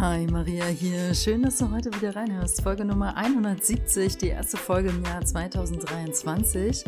[0.00, 1.14] Hi, Maria hier.
[1.14, 2.62] Schön, dass du heute wieder reinhörst.
[2.62, 6.84] Folge Nummer 170, die erste Folge im Jahr 2023.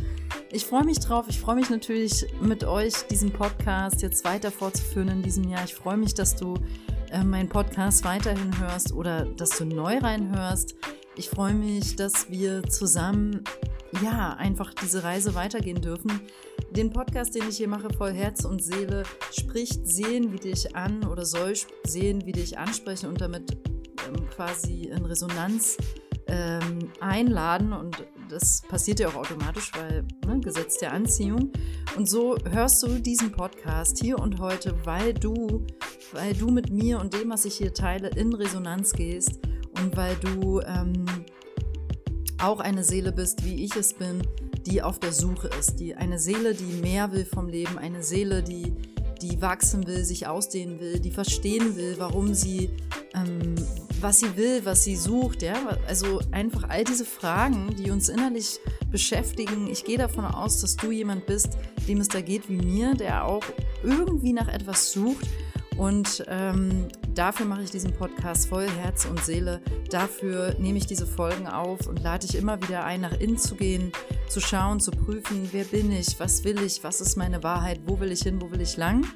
[0.50, 1.26] Ich freue mich drauf.
[1.28, 5.64] Ich freue mich natürlich mit euch, diesen Podcast jetzt weiter fortzuführen in diesem Jahr.
[5.64, 6.54] Ich freue mich, dass du
[7.12, 10.74] äh, meinen Podcast weiterhin hörst oder dass du neu reinhörst.
[11.14, 13.44] Ich freue mich, dass wir zusammen,
[14.02, 16.20] ja, einfach diese Reise weitergehen dürfen.
[16.76, 21.06] Den Podcast, den ich hier mache, voll Herz und Seele, spricht Sehen wie dich an
[21.06, 21.54] oder soll
[21.84, 23.56] Sehen wie dich ansprechen und damit
[24.06, 25.78] ähm, quasi in Resonanz
[26.26, 27.72] ähm, einladen.
[27.72, 31.50] Und das passiert ja auch automatisch, weil ne, Gesetz der Anziehung.
[31.96, 35.64] Und so hörst du diesen Podcast hier und heute, weil du,
[36.12, 39.40] weil du mit mir und dem, was ich hier teile, in Resonanz gehst
[39.80, 41.06] und weil du ähm,
[42.38, 44.22] auch eine Seele bist, wie ich es bin,
[44.66, 48.42] die auf der Suche ist, die eine Seele, die mehr will vom Leben, eine Seele,
[48.42, 48.74] die
[49.22, 52.70] die wachsen will, sich ausdehnen will, die verstehen will, warum sie,
[53.14, 53.54] ähm,
[54.00, 55.54] was sie will, was sie sucht, ja,
[55.86, 58.58] also einfach all diese Fragen, die uns innerlich
[58.90, 59.68] beschäftigen.
[59.68, 61.56] Ich gehe davon aus, dass du jemand bist,
[61.88, 63.44] dem es da geht wie mir, der auch
[63.82, 65.26] irgendwie nach etwas sucht
[65.76, 69.60] und ähm, dafür mache ich diesen Podcast voll Herz und Seele.
[69.90, 73.54] Dafür nehme ich diese Folgen auf und lade ich immer wieder ein, nach innen zu
[73.54, 73.92] gehen,
[74.28, 78.00] zu schauen, zu prüfen, wer bin ich, was will ich, was ist meine Wahrheit, wo
[78.00, 79.06] will ich hin, wo will ich lang.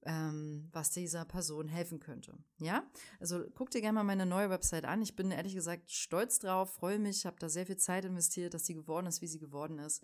[0.04, 2.38] ähm, was dieser Person helfen könnte.
[2.60, 2.90] Ja,
[3.20, 5.02] also guck dir gerne mal meine neue Website an.
[5.02, 8.66] Ich bin ehrlich gesagt stolz drauf, freue mich, habe da sehr viel Zeit investiert, dass
[8.66, 10.04] sie geworden ist, wie sie geworden ist.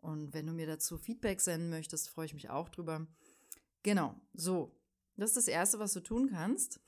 [0.00, 3.06] Und wenn du mir dazu Feedback senden möchtest, freue ich mich auch drüber.
[3.82, 4.76] Genau, so.
[5.16, 6.80] Das ist das Erste, was du tun kannst.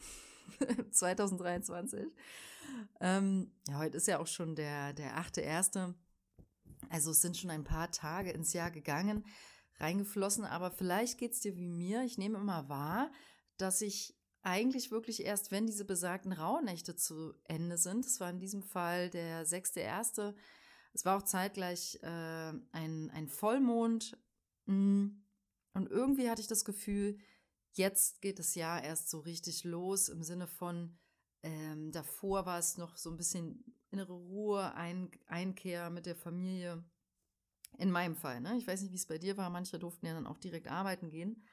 [0.90, 2.06] 2023.
[3.00, 5.94] Ähm, ja, heute ist ja auch schon der, der 8.1.
[6.90, 9.24] Also es sind schon ein paar Tage ins Jahr gegangen,
[9.78, 12.02] reingeflossen, aber vielleicht geht es dir wie mir.
[12.02, 13.10] Ich nehme immer wahr,
[13.56, 18.38] dass ich eigentlich wirklich erst, wenn diese besagten Rauhnächte zu Ende sind, es war in
[18.38, 20.34] diesem Fall der 6.1.,
[20.92, 22.06] es war auch zeitgleich äh,
[22.72, 24.16] ein, ein Vollmond
[24.66, 25.08] mm,
[25.74, 27.18] und irgendwie hatte ich das Gefühl,
[27.72, 30.96] jetzt geht das Jahr erst so richtig los im Sinne von,
[31.46, 36.84] ähm, davor war es noch so ein bisschen innere Ruhe, ein, Einkehr mit der Familie.
[37.78, 38.56] In meinem Fall, ne?
[38.56, 39.50] Ich weiß nicht, wie es bei dir war.
[39.50, 41.44] Manche durften ja dann auch direkt arbeiten gehen.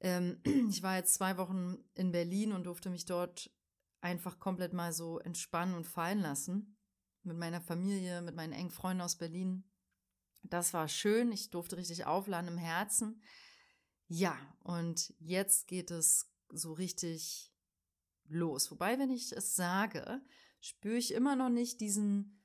[0.00, 3.50] Ähm, ich war jetzt zwei Wochen in Berlin und durfte mich dort
[4.00, 6.76] einfach komplett mal so entspannen und fallen lassen.
[7.22, 9.62] Mit meiner Familie, mit meinen engen Freunden aus Berlin.
[10.42, 11.30] Das war schön.
[11.30, 13.22] Ich durfte richtig aufladen im Herzen.
[14.08, 17.51] Ja, und jetzt geht es so richtig
[18.34, 18.70] los.
[18.70, 20.20] Wobei, wenn ich es sage,
[20.60, 22.40] spüre ich immer noch nicht diesen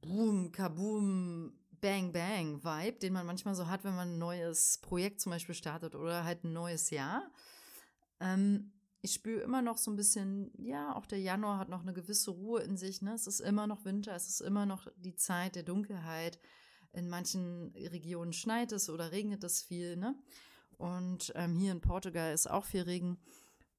[0.00, 5.20] Boom, Kaboom, Bang, Bang Vibe, den man manchmal so hat, wenn man ein neues Projekt
[5.20, 7.30] zum Beispiel startet oder halt ein neues Jahr.
[8.20, 8.72] Ähm,
[9.02, 12.30] ich spüre immer noch so ein bisschen, ja, auch der Januar hat noch eine gewisse
[12.30, 13.02] Ruhe in sich.
[13.02, 13.12] Ne?
[13.12, 16.38] Es ist immer noch Winter, es ist immer noch die Zeit der Dunkelheit.
[16.92, 19.96] In manchen Regionen schneit es oder regnet es viel.
[19.96, 20.14] Ne?
[20.78, 23.18] Und ähm, hier in Portugal ist auch viel Regen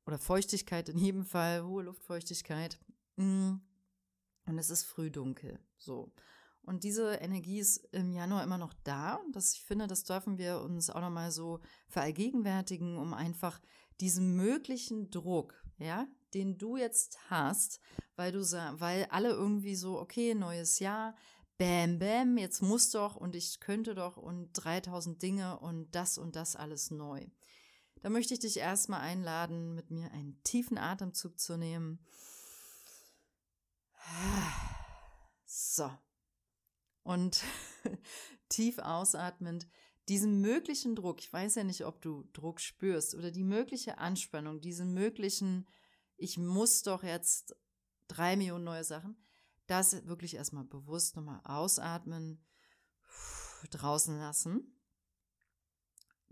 [0.06, 2.80] oder Feuchtigkeit in jedem Fall, hohe Luftfeuchtigkeit.
[3.16, 3.56] Mm.
[4.48, 5.60] Und es ist früh dunkel.
[5.78, 6.12] So.
[6.62, 9.16] Und diese Energie ist im Januar immer noch da.
[9.16, 13.60] Und das, ich finde, das dürfen wir uns auch nochmal so verallgegenwärtigen, um einfach
[14.00, 17.80] diesen möglichen Druck, ja, den du jetzt hast,
[18.16, 18.40] weil du
[18.80, 21.16] weil alle irgendwie so, okay, neues Jahr,
[21.58, 26.36] bam, bam, jetzt muss doch und ich könnte doch und 3000 Dinge und das und
[26.36, 27.26] das alles neu.
[28.02, 32.06] Da möchte ich dich erstmal einladen, mit mir einen tiefen Atemzug zu nehmen.
[35.46, 35.92] So
[37.06, 37.44] und
[38.50, 39.68] tief ausatmend
[40.10, 44.62] diesen möglichen Druck, ich weiß ja nicht, ob du Druck spürst oder die mögliche Anspannung,
[44.62, 45.68] diesen möglichen,
[46.18, 47.56] ich muss doch jetzt
[48.08, 49.16] drei Millionen neue Sachen,
[49.68, 52.44] das wirklich erstmal bewusst nochmal ausatmen,
[53.72, 54.75] draußen lassen.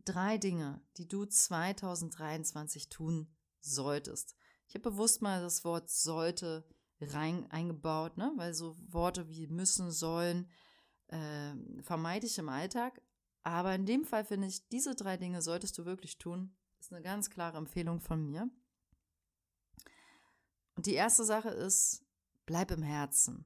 [0.06, 4.36] Drei Dinge, die du 2023 tun solltest.
[4.68, 6.68] Ich habe bewusst mal das Wort sollte
[7.00, 8.32] rein eingebaut, ne?
[8.36, 10.50] weil so Worte wie müssen, sollen
[11.08, 13.02] äh, vermeide ich im Alltag.
[13.44, 16.56] Aber in dem Fall finde ich, diese drei Dinge solltest du wirklich tun.
[16.78, 18.50] Das ist eine ganz klare Empfehlung von mir.
[20.76, 22.04] Und die erste Sache ist,
[22.46, 23.46] bleib im Herzen.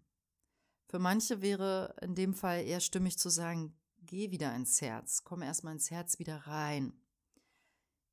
[0.88, 3.75] Für manche wäre in dem Fall eher stimmig zu sagen,
[4.07, 6.94] geh wieder ins Herz, komm erstmal ins Herz wieder rein.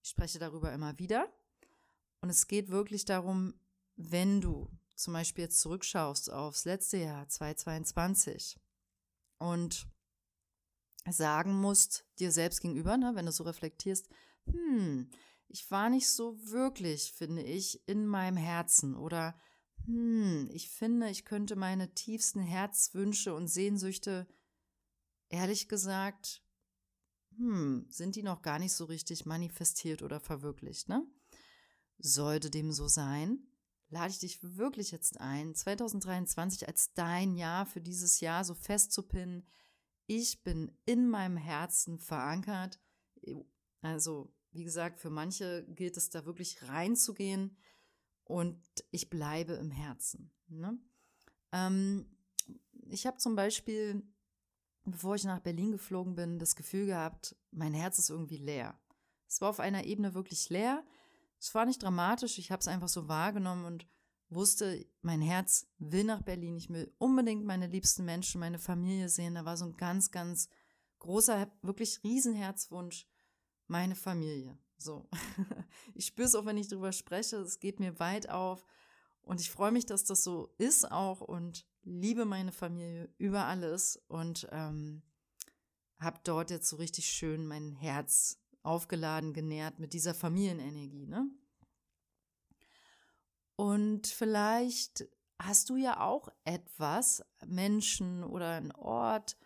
[0.02, 1.32] Ich spreche darüber immer wieder.
[2.20, 3.55] Und es geht wirklich darum,
[3.96, 8.58] wenn du zum Beispiel jetzt zurückschaust aufs letzte Jahr 2022
[9.38, 9.88] und
[11.11, 14.08] sagen musst, dir selbst gegenüber, ne, wenn du so reflektierst,
[14.46, 15.11] hm,
[15.49, 19.38] ich war nicht so wirklich, finde ich, in meinem Herzen oder
[19.87, 24.26] hm, ich finde, ich könnte meine tiefsten Herzwünsche und Sehnsüchte,
[25.34, 26.42] ehrlich gesagt,
[27.36, 31.04] hm, sind die noch gar nicht so richtig manifestiert oder verwirklicht, ne?
[31.98, 33.46] Sollte dem so sein,
[33.88, 39.44] lade ich dich wirklich jetzt ein, 2023 als dein Jahr für dieses Jahr so festzupinnen.
[40.06, 42.81] Ich bin in meinem Herzen verankert.
[43.81, 47.56] Also, wie gesagt, für manche gilt es da wirklich reinzugehen
[48.22, 50.32] und ich bleibe im Herzen.
[50.46, 50.78] Ne?
[51.50, 52.06] Ähm,
[52.88, 54.02] ich habe zum Beispiel,
[54.84, 58.78] bevor ich nach Berlin geflogen bin, das Gefühl gehabt, mein Herz ist irgendwie leer.
[59.26, 60.84] Es war auf einer Ebene wirklich leer.
[61.40, 63.86] Es war nicht dramatisch, ich habe es einfach so wahrgenommen und
[64.31, 66.56] wusste, mein Herz will nach Berlin.
[66.56, 69.34] Ich will unbedingt meine liebsten Menschen, meine Familie sehen.
[69.34, 70.48] Da war so ein ganz, ganz
[70.98, 73.06] großer, wirklich Riesenherzwunsch,
[73.66, 74.58] meine Familie.
[74.78, 75.08] So.
[75.94, 77.36] ich spüre es auch, wenn ich darüber spreche.
[77.36, 78.64] Es geht mir weit auf.
[79.24, 84.02] Und ich freue mich, dass das so ist auch und liebe meine Familie über alles
[84.08, 85.02] und ähm,
[85.98, 91.28] habe dort jetzt so richtig schön mein Herz aufgeladen, genährt mit dieser Familienenergie, ne?
[93.56, 95.06] Und vielleicht
[95.38, 99.36] hast du ja auch etwas, Menschen oder einen Ort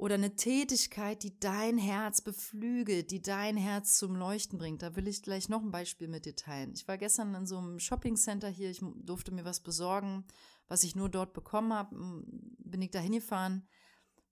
[0.00, 4.80] oder eine Tätigkeit, die dein Herz beflügelt, die dein Herz zum Leuchten bringt.
[4.80, 6.72] Da will ich gleich noch ein Beispiel mit dir teilen.
[6.72, 10.24] Ich war gestern in so einem Shopping-Center hier, ich durfte mir was besorgen,
[10.68, 11.94] was ich nur dort bekommen habe,
[12.60, 13.68] bin ich da hingefahren.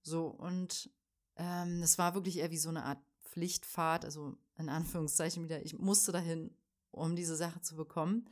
[0.00, 0.91] So, und
[1.37, 5.79] ähm, das war wirklich eher wie so eine Art Pflichtfahrt, also in Anführungszeichen wieder, ich
[5.79, 6.50] musste dahin,
[6.93, 8.26] um diese Sache zu bekommen.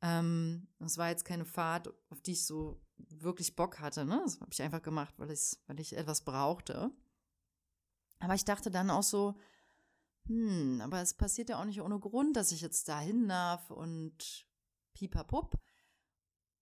[0.00, 4.04] Ähm, das war jetzt keine Fahrt, auf die ich so wirklich Bock hatte.
[4.04, 4.20] Ne?
[4.24, 5.28] Das habe ich einfach gemacht, weil,
[5.66, 6.90] weil ich etwas brauchte.
[8.20, 9.34] Aber ich dachte dann auch so,
[10.26, 14.46] hm, aber es passiert ja auch nicht ohne Grund, dass ich jetzt dahin darf und
[14.94, 15.58] pipapup.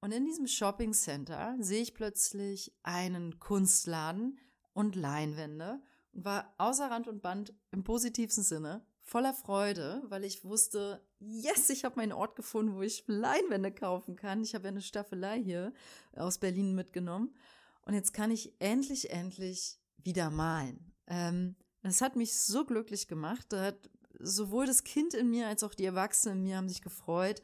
[0.01, 4.39] Und in diesem Shopping Center sehe ich plötzlich einen Kunstladen
[4.73, 5.83] und Leinwände
[6.13, 11.69] und war außer Rand und Band im positivsten Sinne voller Freude, weil ich wusste, yes,
[11.69, 14.45] ich habe meinen Ort gefunden, wo ich Leinwände kaufen kann.
[14.45, 15.73] Ich habe ja eine Staffelei hier
[16.15, 17.35] aus Berlin mitgenommen.
[17.83, 20.93] Und jetzt kann ich endlich, endlich wieder malen.
[21.09, 23.47] Ähm, das hat mich so glücklich gemacht.
[23.49, 23.91] Da hat
[24.21, 27.43] sowohl das Kind in mir als auch die Erwachsenen in mir haben sich gefreut.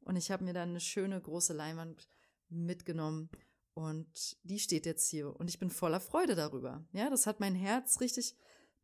[0.00, 2.10] Und ich habe mir dann eine schöne große Leinwand
[2.50, 3.30] mitgenommen.
[3.72, 5.34] Und die steht jetzt hier.
[5.34, 6.84] Und ich bin voller Freude darüber.
[6.92, 8.36] Ja, das hat mein Herz richtig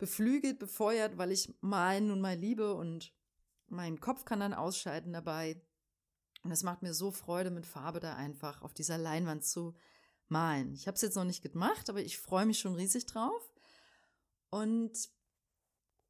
[0.03, 3.13] beflügelt, befeuert, weil ich malen nun mal liebe und
[3.69, 5.63] mein Kopf kann dann ausschalten dabei.
[6.43, 9.77] Und es macht mir so Freude, mit Farbe da einfach auf dieser Leinwand zu
[10.27, 10.75] malen.
[10.75, 13.49] Ich habe es jetzt noch nicht gemacht, aber ich freue mich schon riesig drauf.
[14.51, 14.91] Und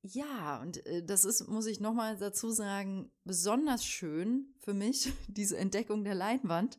[0.00, 5.58] ja, und äh, das ist, muss ich nochmal dazu sagen, besonders schön für mich, diese
[5.58, 6.78] Entdeckung der Leinwand.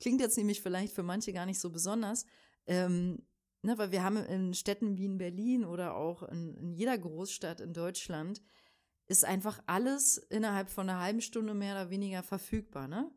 [0.00, 2.24] Klingt jetzt nämlich vielleicht für manche gar nicht so besonders.
[2.66, 3.22] Ähm,
[3.64, 7.60] Ne, weil wir haben in Städten wie in Berlin oder auch in, in jeder Großstadt
[7.60, 8.42] in Deutschland
[9.06, 13.10] ist einfach alles innerhalb von einer halben Stunde mehr oder weniger verfügbar, ne?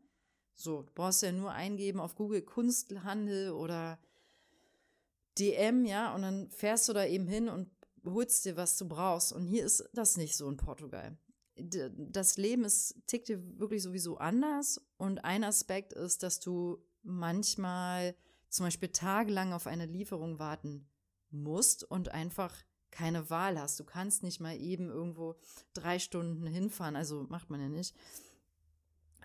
[0.54, 3.98] So, du brauchst ja nur eingeben auf Google Kunsthandel oder
[5.38, 7.68] DM, ja, und dann fährst du da eben hin und
[8.06, 9.34] holst dir, was du brauchst.
[9.34, 11.18] Und hier ist das nicht so in Portugal.
[11.56, 14.80] Das Leben ist, tickt dir wirklich sowieso anders.
[14.96, 18.16] Und ein Aspekt ist, dass du manchmal
[18.48, 20.88] zum Beispiel tagelang auf eine Lieferung warten
[21.30, 22.54] musst und einfach
[22.90, 23.78] keine Wahl hast.
[23.78, 25.36] Du kannst nicht mal eben irgendwo
[25.74, 27.94] drei Stunden hinfahren, also macht man ja nicht.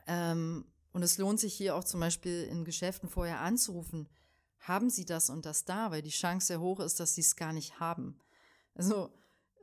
[0.07, 4.09] Ähm, und es lohnt sich hier auch zum Beispiel in Geschäften vorher anzurufen,
[4.59, 7.35] haben sie das und das da, weil die Chance sehr hoch ist, dass sie es
[7.35, 8.19] gar nicht haben.
[8.75, 9.09] Also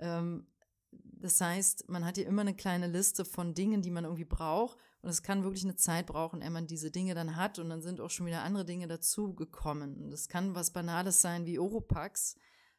[0.00, 0.46] ähm,
[0.90, 4.78] das heißt, man hat hier immer eine kleine Liste von Dingen, die man irgendwie braucht.
[5.02, 7.58] Und es kann wirklich eine Zeit brauchen, ehe man diese Dinge dann hat.
[7.58, 10.02] Und dann sind auch schon wieder andere Dinge dazugekommen.
[10.02, 12.36] Und das kann was Banales sein wie Oropax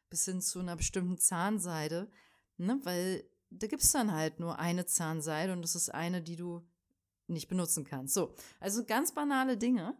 [0.08, 2.10] bis hin zu einer bestimmten Zahnseide.
[2.58, 2.78] Ne?
[2.84, 6.66] Weil da gibt's dann halt nur eine Zahnseide und das ist eine, die du
[7.26, 8.14] nicht benutzen kannst.
[8.14, 9.96] So, also ganz banale Dinge.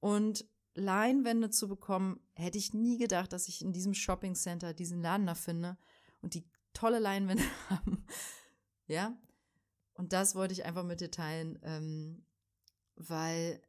[0.00, 5.00] Und Leinwände zu bekommen, hätte ich nie gedacht, dass ich in diesem Shopping Center diesen
[5.00, 5.78] Laden da finde
[6.20, 8.06] und die tolle Leinwände haben.
[8.86, 9.16] ja.
[9.96, 12.26] Und das wollte ich einfach mit dir teilen, ähm,
[12.96, 13.62] weil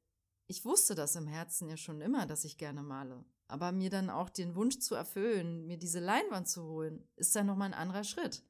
[0.48, 3.24] ich wusste das im Herzen ja schon immer, dass ich gerne male.
[3.48, 7.46] Aber mir dann auch den Wunsch zu erfüllen, mir diese Leinwand zu holen, ist dann
[7.46, 8.44] nochmal ein anderer Schritt.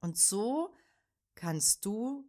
[0.00, 0.74] Und so
[1.34, 2.28] kannst du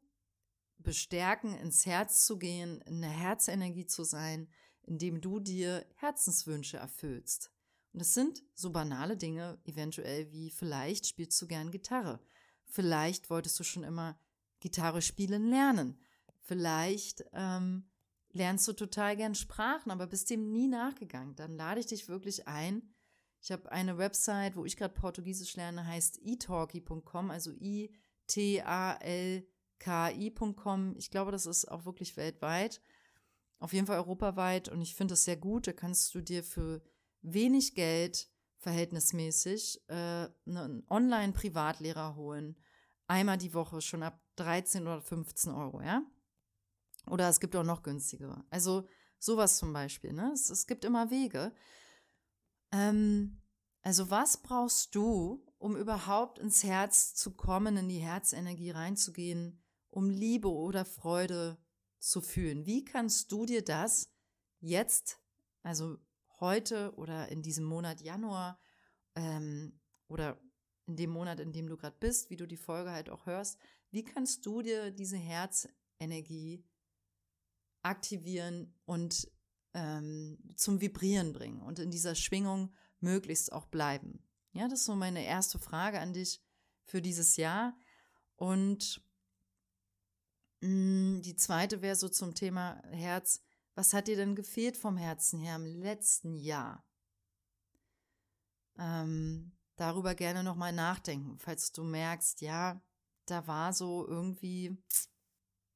[0.78, 4.50] bestärken, ins Herz zu gehen, in der Herzenergie zu sein,
[4.84, 7.52] indem du dir Herzenswünsche erfüllst.
[7.94, 12.20] Und es sind so banale Dinge, eventuell wie vielleicht spielst du gern Gitarre.
[12.70, 14.18] Vielleicht wolltest du schon immer
[14.60, 16.00] Gitarre spielen lernen.
[16.42, 17.90] Vielleicht ähm,
[18.32, 21.36] lernst du total gern Sprachen, aber bist dem nie nachgegangen.
[21.36, 22.94] Dann lade ich dich wirklich ein.
[23.42, 28.66] Ich habe eine Website, wo ich gerade Portugiesisch lerne, heißt italki.com, also I-T-A-L-K-I.com.
[30.98, 32.82] Ich glaube, das ist auch wirklich weltweit.
[33.60, 35.68] Auf jeden Fall europaweit und ich finde das sehr gut.
[35.68, 36.82] Da kannst du dir für
[37.22, 42.56] wenig Geld verhältnismäßig äh, einen Online-Privatlehrer holen.
[43.08, 46.04] Einmal die Woche schon ab 13 oder 15 Euro, ja?
[47.08, 48.44] Oder es gibt auch noch günstigere.
[48.50, 48.88] Also
[49.18, 50.32] sowas zum Beispiel, ne?
[50.34, 51.54] Es, es gibt immer Wege.
[52.72, 53.42] Ähm,
[53.82, 60.10] also was brauchst du, um überhaupt ins Herz zu kommen, in die Herzenergie reinzugehen, um
[60.10, 61.58] Liebe oder Freude
[61.98, 62.66] zu fühlen?
[62.66, 64.14] Wie kannst du dir das
[64.60, 65.20] jetzt,
[65.64, 65.98] also
[66.40, 68.60] heute oder in diesem Monat Januar
[69.16, 70.40] ähm, oder
[70.86, 73.60] in dem Monat, in dem du gerade bist, wie du die Folge halt auch hörst,
[73.92, 76.66] wie kannst du dir diese Herzenergie
[77.82, 79.32] aktivieren und
[79.74, 84.28] ähm, zum Vibrieren bringen und in dieser Schwingung möglichst auch bleiben?
[84.52, 86.42] Ja, das ist so meine erste Frage an dich
[86.86, 87.78] für dieses Jahr.
[88.36, 89.02] Und
[90.62, 93.44] mh, mm, die zweite wäre so zum Thema Herz.
[93.80, 96.86] Was hat dir denn gefehlt vom Herzen her im letzten Jahr?
[98.78, 102.82] Ähm, darüber gerne nochmal nachdenken, falls du merkst, ja,
[103.26, 104.78] da war so irgendwie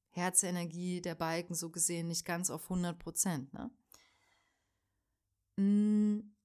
[0.09, 3.53] Herzenergie, der Balken so gesehen nicht ganz auf 100 Prozent.
[3.53, 3.71] Ne?
[5.55, 6.35] Mm,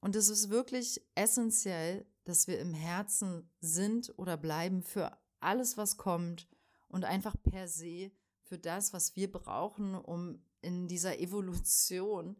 [0.00, 5.98] und es ist wirklich essentiell, dass wir im Herzen sind oder bleiben für alles, was
[5.98, 6.48] kommt
[6.88, 12.36] und einfach per se für das, was wir brauchen, um in dieser Evolution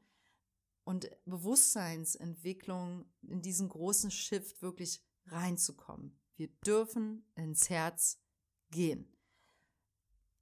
[0.84, 6.18] und Bewusstseinsentwicklung, in diesen großen Shift wirklich reinzukommen.
[6.36, 8.20] Wir dürfen ins Herz
[8.70, 9.06] gehen.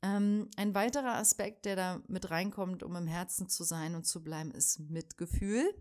[0.02, 4.22] Ähm, ein weiterer Aspekt, der da mit reinkommt, um im Herzen zu sein und zu
[4.22, 5.74] bleiben, ist Mitgefühl.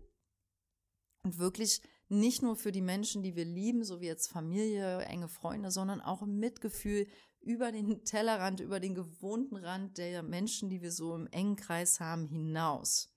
[1.22, 5.28] Und wirklich nicht nur für die Menschen, die wir lieben, so wie jetzt Familie, enge
[5.28, 7.06] Freunde, sondern auch Mitgefühl
[7.46, 12.00] über den Tellerrand, über den gewohnten Rand der Menschen, die wir so im engen Kreis
[12.00, 13.14] haben, hinaus.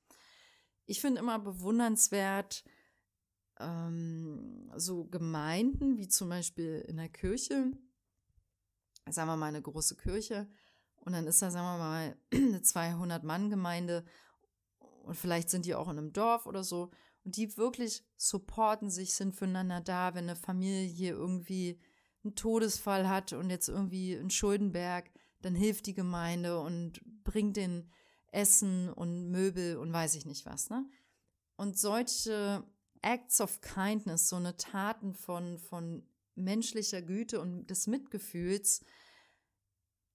[0.86, 2.64] Ich finde immer bewundernswert,
[3.60, 7.72] ähm, so Gemeinden, wie zum Beispiel in der Kirche,
[9.10, 10.48] sagen wir mal eine große Kirche,
[10.98, 14.06] und dann ist da, sagen wir mal, eine 200-Mann-Gemeinde
[15.06, 16.92] und vielleicht sind die auch in einem Dorf oder so
[17.24, 21.82] und die wirklich supporten sich, sind füreinander da, wenn eine Familie hier irgendwie
[22.30, 25.10] einen Todesfall hat und jetzt irgendwie einen Schuldenberg,
[25.42, 27.90] dann hilft die Gemeinde und bringt den
[28.32, 30.86] Essen und Möbel und weiß ich nicht was, ne?
[31.56, 32.64] Und solche
[33.02, 38.86] Acts of Kindness, so eine Taten von, von menschlicher Güte und des Mitgefühls,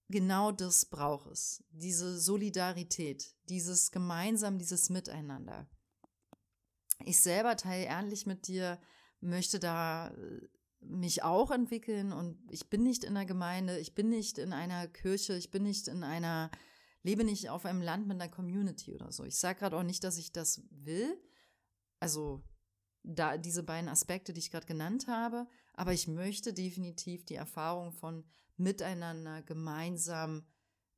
[0.07, 1.63] genau das braucht es.
[1.69, 5.67] Diese Solidarität, dieses gemeinsam, dieses Miteinander.
[7.03, 8.79] Ich selber teile ehrlich mit dir,
[9.19, 10.47] möchte da äh,
[10.87, 14.87] mich auch entwickeln und ich bin nicht in einer Gemeinde, ich bin nicht in einer
[14.87, 16.51] Kirche, ich bin nicht in einer,
[17.03, 19.23] lebe nicht auf einem Land mit einer Community oder so.
[19.23, 21.17] Ich sage gerade auch nicht, dass ich das will.
[21.99, 22.43] also
[23.07, 27.91] da diese beiden Aspekte, die ich gerade genannt habe, aber ich möchte definitiv die Erfahrung
[27.91, 28.23] von
[28.57, 30.45] miteinander gemeinsam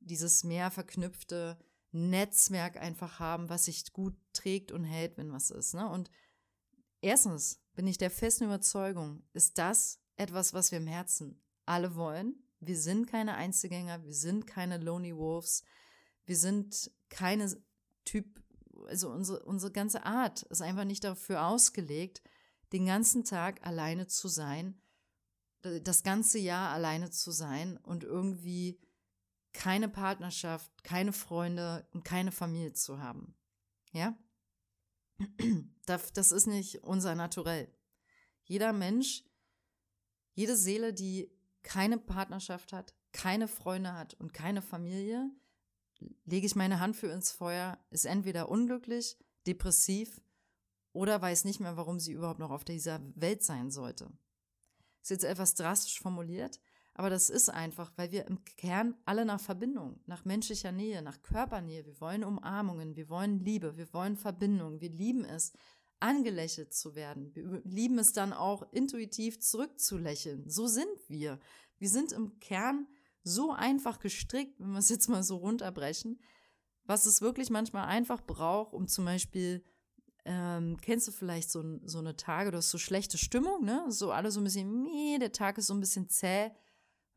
[0.00, 1.58] dieses mehr verknüpfte
[1.90, 5.74] Netzwerk einfach haben, was sich gut trägt und hält, wenn was ist.
[5.74, 5.88] Ne?
[5.88, 6.10] Und
[7.00, 12.34] erstens bin ich der festen Überzeugung, ist das etwas, was wir im Herzen alle wollen.
[12.60, 15.62] Wir sind keine Einzelgänger, wir sind keine Lonely Wolves,
[16.26, 17.56] wir sind keine
[18.04, 18.42] Typ,
[18.86, 22.22] also unsere, unsere ganze Art ist einfach nicht dafür ausgelegt,
[22.72, 24.80] den ganzen Tag alleine zu sein,
[25.62, 28.80] das ganze Jahr alleine zu sein und irgendwie
[29.52, 33.34] keine Partnerschaft, keine Freunde und keine Familie zu haben.
[33.92, 34.16] Ja?
[35.86, 37.72] Das ist nicht unser Naturell.
[38.44, 39.24] Jeder Mensch,
[40.34, 41.30] jede Seele, die
[41.62, 45.30] keine Partnerschaft hat, keine Freunde hat und keine Familie,
[46.24, 50.20] lege ich meine Hand für ins Feuer, ist entweder unglücklich, depressiv
[50.92, 54.10] oder weiß nicht mehr, warum sie überhaupt noch auf dieser Welt sein sollte.
[55.02, 56.60] Ist jetzt etwas drastisch formuliert,
[56.98, 61.22] aber das ist einfach, weil wir im Kern alle nach Verbindung, nach menschlicher Nähe, nach
[61.22, 65.52] Körpernähe, wir wollen Umarmungen, wir wollen Liebe, wir wollen Verbindung, wir lieben es,
[66.00, 67.32] angelächelt zu werden.
[67.36, 70.50] Wir lieben es dann auch intuitiv zurückzulächeln.
[70.50, 71.38] So sind wir.
[71.78, 72.88] Wir sind im Kern
[73.22, 76.20] so einfach gestrickt, wenn wir es jetzt mal so runterbrechen,
[76.82, 79.64] was es wirklich manchmal einfach braucht, um zum Beispiel
[80.24, 83.84] ähm, kennst du vielleicht so, so eine Tage, du hast so schlechte Stimmung, ne?
[83.88, 86.50] So alle so ein bisschen, nee, der Tag ist so ein bisschen zäh.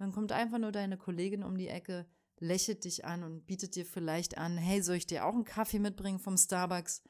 [0.01, 2.07] Dann kommt einfach nur deine Kollegin um die Ecke,
[2.39, 5.77] lächelt dich an und bietet dir vielleicht an, hey, soll ich dir auch einen Kaffee
[5.77, 7.03] mitbringen vom Starbucks?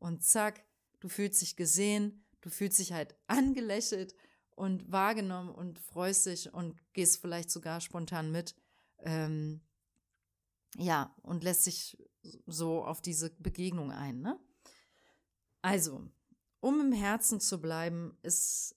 [0.00, 0.64] Und zack,
[0.98, 4.16] du fühlst dich gesehen, du fühlst dich halt angelächelt
[4.56, 8.56] und wahrgenommen und freust dich und gehst vielleicht sogar spontan mit.
[8.98, 9.60] Ähm,
[10.78, 11.96] ja, und lässt sich
[12.46, 14.20] so auf diese Begegnung ein.
[14.20, 14.36] Ne?
[15.60, 16.10] Also,
[16.58, 18.74] um im Herzen zu bleiben, ist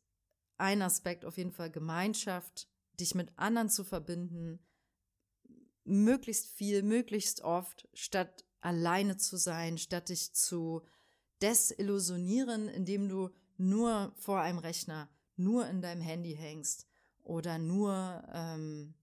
[0.57, 4.59] ein Aspekt auf jeden Fall Gemeinschaft, dich mit anderen zu verbinden,
[5.83, 10.81] möglichst viel, möglichst oft, statt alleine zu sein, statt dich zu
[11.41, 16.87] desillusionieren, indem du nur vor einem Rechner, nur in deinem Handy hängst
[17.23, 18.95] oder nur ähm,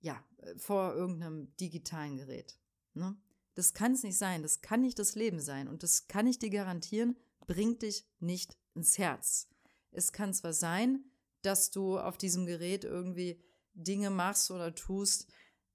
[0.00, 0.22] ja
[0.56, 2.58] vor irgendeinem digitalen Gerät.
[2.94, 3.16] Ne?
[3.54, 6.38] Das kann es nicht sein, das kann nicht das Leben sein und das kann ich
[6.38, 9.48] dir garantieren, bringt dich nicht ins Herz.
[9.90, 11.04] Es kann zwar sein,
[11.42, 13.42] dass du auf diesem Gerät irgendwie
[13.74, 15.30] Dinge machst oder tust,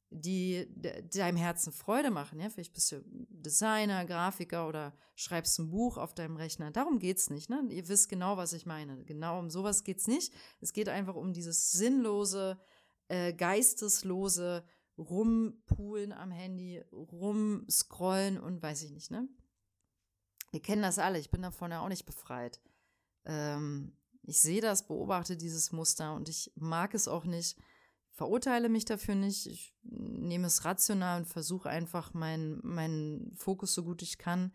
[0.10, 0.67] die
[1.13, 2.39] deinem Herzen Freude machen.
[2.39, 6.71] Ja, vielleicht bist du Designer, Grafiker oder schreibst ein Buch auf deinem Rechner.
[6.71, 7.49] Darum geht's nicht.
[7.49, 7.67] Ne?
[7.69, 9.04] Ihr wisst genau, was ich meine.
[9.06, 10.34] Genau um sowas geht's nicht.
[10.62, 12.60] Es geht einfach um dieses sinnlose,
[13.08, 14.63] äh, geisteslose
[14.97, 19.12] Rumpulen am Handy, rumscrollen und weiß ich nicht.
[19.12, 19.28] Ne?
[20.51, 21.19] Wir kennen das alle.
[21.19, 22.62] Ich bin davon ja auch nicht befreit.
[23.25, 23.97] Ähm,
[24.28, 27.58] ich sehe das, beobachte dieses Muster und ich mag es auch nicht,
[28.12, 29.46] verurteile mich dafür nicht.
[29.48, 34.54] Ich nehme es rational und versuche einfach meinen mein Fokus so gut ich kann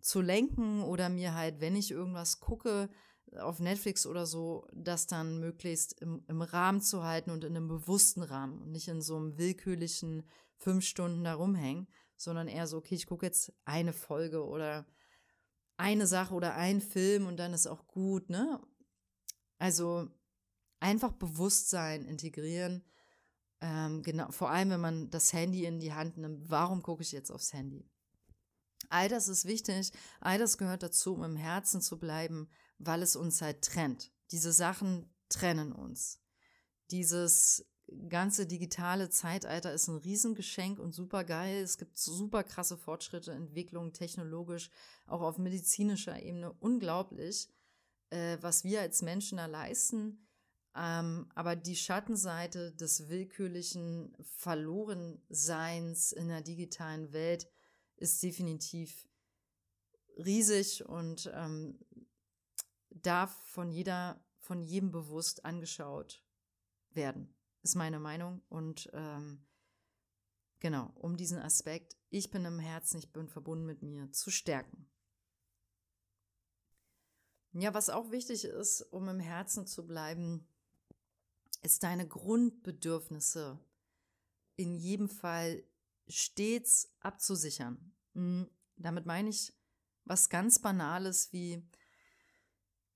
[0.00, 2.90] zu lenken oder mir halt, wenn ich irgendwas gucke
[3.38, 7.68] auf Netflix oder so, das dann möglichst im, im Rahmen zu halten und in einem
[7.68, 12.78] bewussten Rahmen und nicht in so einem willkürlichen fünf Stunden da rumhängen, sondern eher so,
[12.78, 14.86] okay, ich gucke jetzt eine Folge oder
[15.76, 18.60] eine Sache oder ein Film und dann ist auch gut, ne?
[19.64, 20.10] Also
[20.78, 22.84] einfach Bewusstsein integrieren.
[23.62, 26.50] Ähm, genau, vor allem, wenn man das Handy in die Hand nimmt.
[26.50, 27.88] Warum gucke ich jetzt aufs Handy?
[28.90, 29.90] All das ist wichtig.
[30.20, 34.12] All das gehört dazu, um im Herzen zu bleiben, weil es uns halt trennt.
[34.32, 36.20] Diese Sachen trennen uns.
[36.90, 37.64] Dieses
[38.10, 41.62] ganze digitale Zeitalter ist ein Riesengeschenk und super geil.
[41.62, 44.68] Es gibt super krasse Fortschritte, Entwicklungen technologisch,
[45.06, 47.48] auch auf medizinischer Ebene unglaublich
[48.14, 50.26] äh, was wir als Menschen da leisten.
[50.76, 57.48] Ähm, aber die Schattenseite des willkürlichen Verlorenseins in der digitalen Welt
[57.96, 59.08] ist definitiv
[60.16, 61.78] riesig und ähm,
[62.90, 66.24] darf von jeder, von jedem bewusst angeschaut
[66.90, 68.42] werden, ist meine Meinung.
[68.48, 69.44] Und ähm,
[70.60, 74.88] genau, um diesen Aspekt, ich bin im Herzen, ich bin verbunden mit mir, zu stärken.
[77.54, 80.44] Ja, was auch wichtig ist, um im Herzen zu bleiben,
[81.62, 83.60] ist deine Grundbedürfnisse
[84.56, 85.62] in jedem Fall
[86.08, 87.92] stets abzusichern.
[88.14, 89.52] Hm, damit meine ich
[90.04, 91.64] was ganz Banales wie,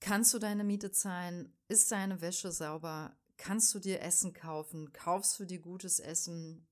[0.00, 1.56] kannst du deine Miete zahlen?
[1.68, 3.16] Ist deine Wäsche sauber?
[3.36, 4.92] Kannst du dir Essen kaufen?
[4.92, 6.66] Kaufst du dir gutes Essen?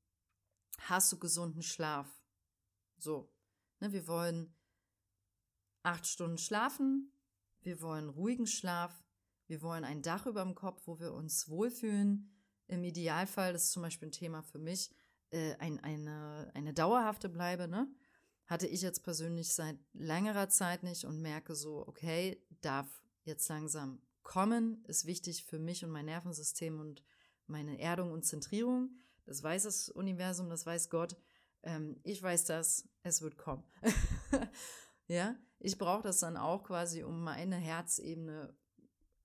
[0.80, 2.08] Hast du gesunden Schlaf?
[2.98, 3.32] So.
[3.78, 4.52] Ne, wir wollen
[5.82, 7.12] acht Stunden schlafen,
[7.66, 9.02] wir wollen ruhigen Schlaf,
[9.48, 12.32] wir wollen ein Dach über dem Kopf, wo wir uns wohlfühlen.
[12.68, 14.94] Im Idealfall, das ist zum Beispiel ein Thema für mich,
[15.30, 17.88] äh, ein, eine, eine dauerhafte Bleibe, ne?
[18.46, 22.86] Hatte ich jetzt persönlich seit längerer Zeit nicht und merke so, okay, darf
[23.24, 27.02] jetzt langsam kommen, ist wichtig für mich und mein Nervensystem und
[27.46, 28.96] meine Erdung und Zentrierung.
[29.24, 31.16] Das weiß das Universum, das weiß Gott.
[31.64, 33.64] Ähm, ich weiß das, es wird kommen.
[35.08, 38.54] ja, ich brauche das dann auch quasi, um meine Herzebene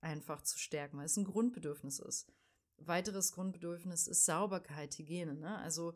[0.00, 2.32] einfach zu stärken, weil es ein Grundbedürfnis ist.
[2.78, 5.34] Weiteres Grundbedürfnis ist Sauberkeit, Hygiene.
[5.34, 5.58] Ne?
[5.58, 5.94] Also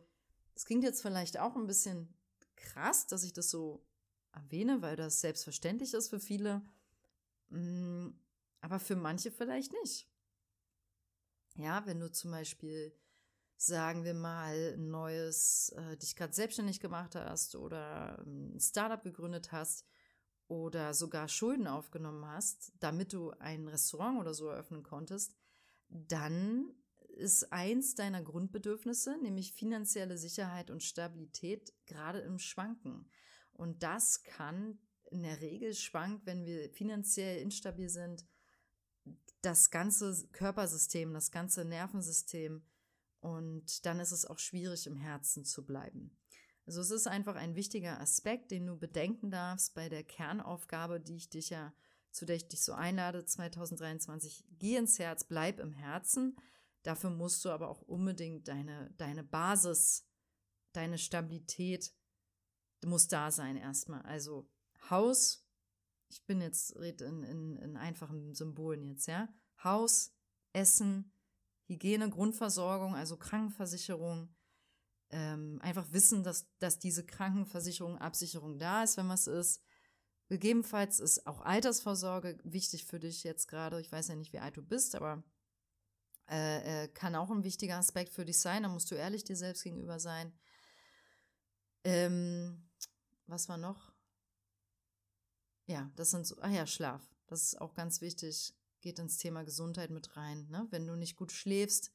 [0.55, 2.15] es klingt jetzt vielleicht auch ein bisschen
[2.55, 3.85] krass, dass ich das so
[4.33, 6.63] erwähne, weil das selbstverständlich ist für viele,
[7.49, 8.09] mm,
[8.61, 10.09] aber für manche vielleicht nicht.
[11.57, 12.95] Ja, wenn du zum Beispiel,
[13.57, 19.53] sagen wir mal, ein neues, äh, dich gerade selbstständig gemacht hast oder ein Startup gegründet
[19.53, 19.85] hast
[20.49, 25.35] oder sogar Schulden aufgenommen hast, damit du ein Restaurant oder so eröffnen konntest,
[25.89, 26.75] dann
[27.17, 33.09] ist eins deiner Grundbedürfnisse, nämlich finanzielle Sicherheit und Stabilität, gerade im Schwanken.
[33.53, 34.79] Und das kann
[35.11, 38.27] in der Regel schwankt, wenn wir finanziell instabil sind,
[39.41, 42.65] das ganze Körpersystem, das ganze Nervensystem.
[43.27, 46.17] Und dann ist es auch schwierig, im Herzen zu bleiben.
[46.65, 51.17] Also es ist einfach ein wichtiger Aspekt, den du bedenken darfst bei der Kernaufgabe, die
[51.17, 51.75] ich dich ja,
[52.13, 54.45] zu der ich dich so einlade, 2023.
[54.61, 56.37] Geh ins Herz, bleib im Herzen.
[56.85, 60.07] Dafür musst du aber auch unbedingt deine, deine Basis,
[60.73, 61.93] deine Stabilität
[62.85, 64.03] muss da sein erstmal.
[64.03, 64.49] Also
[64.89, 65.45] Haus,
[66.11, 69.29] ich bin jetzt, red in, in, in einfachen Symbolen jetzt, ja.
[69.65, 70.15] Haus,
[70.53, 71.13] Essen,
[71.69, 74.35] Hygiene, Grundversorgung, also Krankenversicherung,
[75.11, 79.63] ähm, einfach wissen, dass, dass diese Krankenversicherung, Absicherung da ist, wenn was ist.
[80.29, 83.81] Gegebenenfalls ist auch Altersvorsorge wichtig für dich jetzt gerade.
[83.81, 85.23] Ich weiß ja nicht, wie alt du bist, aber
[86.29, 88.65] äh, äh, kann auch ein wichtiger Aspekt für dich sein.
[88.65, 90.33] Da musst du ehrlich dir selbst gegenüber sein.
[91.85, 92.69] Ähm,
[93.29, 93.93] was war noch?
[95.67, 97.03] Ja, das sind so, ah ja, Schlaf.
[97.29, 98.55] Das ist auch ganz wichtig.
[98.81, 100.47] Geht ins Thema Gesundheit mit rein.
[100.51, 100.67] Ne?
[100.71, 101.93] Wenn du nicht gut schläfst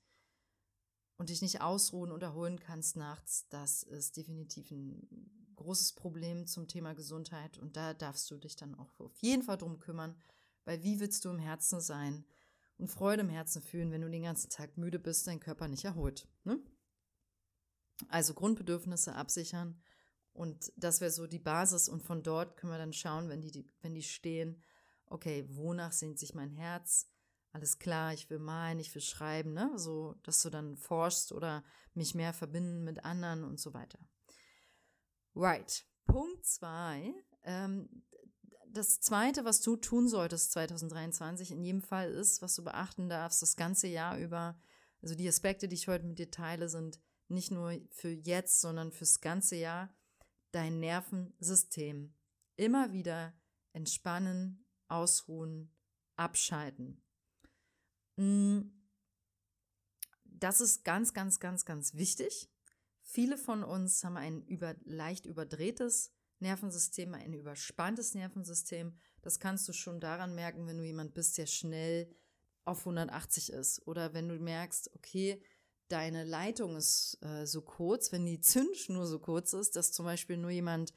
[1.17, 6.67] und dich nicht ausruhen und erholen kannst nachts, das ist definitiv ein großes Problem zum
[6.67, 7.58] Thema Gesundheit.
[7.58, 10.15] Und da darfst du dich dann auch auf jeden Fall drum kümmern.
[10.65, 12.26] Weil wie willst du im Herzen sein?
[12.82, 15.86] und Freude im Herzen fühlen, wenn du den ganzen Tag müde bist, dein Körper nicht
[15.86, 16.28] erholt.
[16.44, 16.60] Ne?
[18.10, 19.80] Also Grundbedürfnisse absichern
[20.34, 23.70] und das wäre so die Basis und von dort können wir dann schauen, wenn die,
[23.82, 24.60] wenn die stehen,
[25.12, 27.08] okay, wonach sehnt sich mein Herz?
[27.54, 29.71] Alles klar, ich will malen, ich will schreiben, ne?
[29.76, 34.00] So, dass du dann forschst oder mich mehr verbinden mit anderen und so weiter.
[35.36, 35.86] Right.
[36.06, 37.13] Punkt zwei.
[37.43, 38.04] Ähm,
[38.67, 43.41] das Zweite, was du tun solltest 2023 in jedem Fall ist, was du beachten darfst,
[43.41, 44.58] das ganze Jahr über,
[45.02, 48.91] also die Aspekte, die ich heute mit dir teile, sind nicht nur für jetzt, sondern
[48.91, 49.93] fürs ganze Jahr
[50.52, 52.13] dein Nervensystem.
[52.56, 53.34] Immer wieder
[53.74, 55.71] entspannen, ausruhen,
[56.15, 57.01] abschalten.
[58.17, 58.62] Mm.
[60.25, 62.49] Das ist ganz, ganz, ganz, ganz wichtig.
[63.04, 68.97] Viele von uns haben ein über, leicht überdrehtes Nervensystem, ein überspanntes Nervensystem.
[69.21, 72.12] Das kannst du schon daran merken, wenn du jemand bist, der schnell
[72.65, 73.88] auf 180 ist.
[73.88, 75.43] Oder wenn du merkst, okay,
[75.89, 80.38] deine Leitung ist äh, so kurz, wenn die Zündschnur so kurz ist, dass zum Beispiel
[80.38, 80.93] nur jemand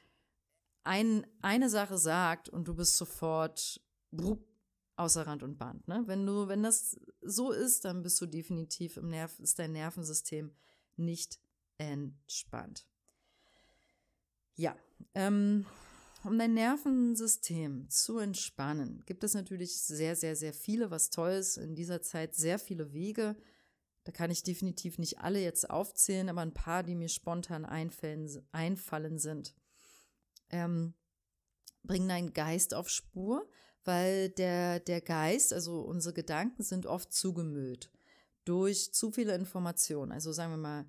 [0.85, 3.81] ein, eine Sache sagt und du bist sofort
[4.17, 4.47] brupp,
[4.97, 5.87] außer Rand und Band.
[5.89, 6.03] Ne?
[6.07, 10.53] Wenn du, wenn das so ist, dann bist du definitiv im Nerv, ist dein Nervensystem
[10.97, 11.41] nicht
[11.79, 12.87] entspannt.
[14.57, 14.77] Ja,
[15.15, 15.67] ähm,
[16.23, 21.59] um dein Nervensystem zu entspannen, gibt es natürlich sehr, sehr, sehr viele, was toll ist.
[21.59, 23.37] In dieser Zeit sehr viele Wege.
[24.05, 28.29] Da kann ich definitiv nicht alle jetzt aufzählen, aber ein paar, die mir spontan einfallen,
[28.53, 29.55] einfallen sind.
[30.51, 30.95] Ähm,
[31.83, 33.49] bring deinen Geist auf Spur,
[33.85, 37.91] weil der, der Geist, also unsere Gedanken sind oft zugemüllt
[38.45, 40.13] durch zu viele Informationen.
[40.13, 40.87] Also sagen wir mal,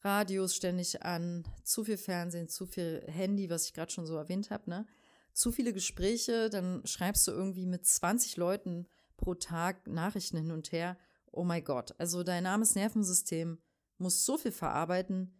[0.00, 4.50] Radios ständig an, zu viel Fernsehen, zu viel Handy, was ich gerade schon so erwähnt
[4.50, 4.86] habe, ne?
[5.32, 8.86] Zu viele Gespräche, dann schreibst du irgendwie mit 20 Leuten
[9.18, 10.96] pro Tag Nachrichten hin und her.
[11.30, 11.94] Oh mein Gott.
[11.98, 13.58] Also dein armes Nervensystem
[13.98, 15.38] muss so viel verarbeiten.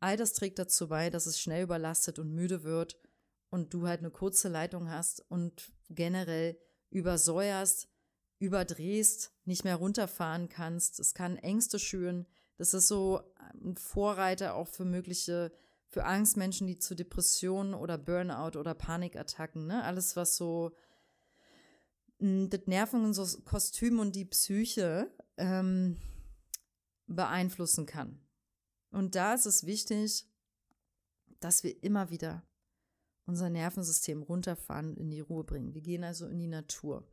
[0.00, 2.98] All das trägt dazu bei, dass es schnell überlastet und müde wird
[3.50, 6.58] und du halt eine kurze Leitung hast und generell
[6.90, 7.88] übersäuerst,
[8.38, 11.00] überdrehst, nicht mehr runterfahren kannst.
[11.00, 12.26] Es kann Ängste schüren,
[12.58, 13.20] das ist so
[13.62, 15.52] ein Vorreiter auch für mögliche
[15.88, 19.84] für Angstmenschen, die zu Depressionen oder Burnout oder Panikattacken, ne?
[19.84, 20.76] Alles, was so
[22.18, 25.96] hm, das Nervenkostüm und die Psyche ähm,
[27.06, 28.20] beeinflussen kann.
[28.90, 30.26] Und da ist es wichtig,
[31.40, 32.42] dass wir immer wieder
[33.26, 35.74] unser Nervensystem runterfahren in die Ruhe bringen.
[35.74, 37.06] Wir gehen also in die Natur.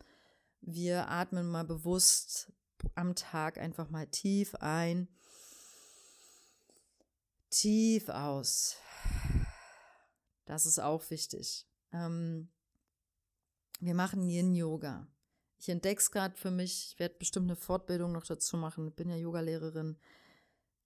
[0.62, 2.52] Wir atmen mal bewusst
[2.96, 5.08] am Tag einfach mal tief ein
[7.54, 8.78] Tief aus.
[10.46, 11.68] Das ist auch wichtig.
[11.92, 12.50] Ähm,
[13.80, 15.08] wir machen Yin-Yoga.
[15.60, 16.90] Ich entdecke es gerade für mich.
[16.90, 18.88] Ich werde bestimmt eine Fortbildung noch dazu machen.
[18.88, 20.00] Ich bin ja Yogalehrerin.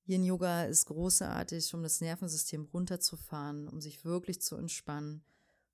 [0.08, 5.24] Yin-Yoga ist großartig, um das Nervensystem runterzufahren, um sich wirklich zu entspannen,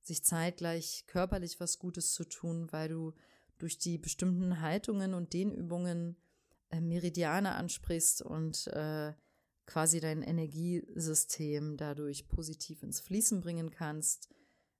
[0.01, 3.13] sich zeitgleich körperlich was Gutes zu tun, weil du
[3.57, 6.17] durch die bestimmten Haltungen und Dehnübungen
[6.69, 9.13] äh, Meridiane ansprichst und äh,
[9.65, 14.29] quasi dein Energiesystem dadurch positiv ins Fließen bringen kannst,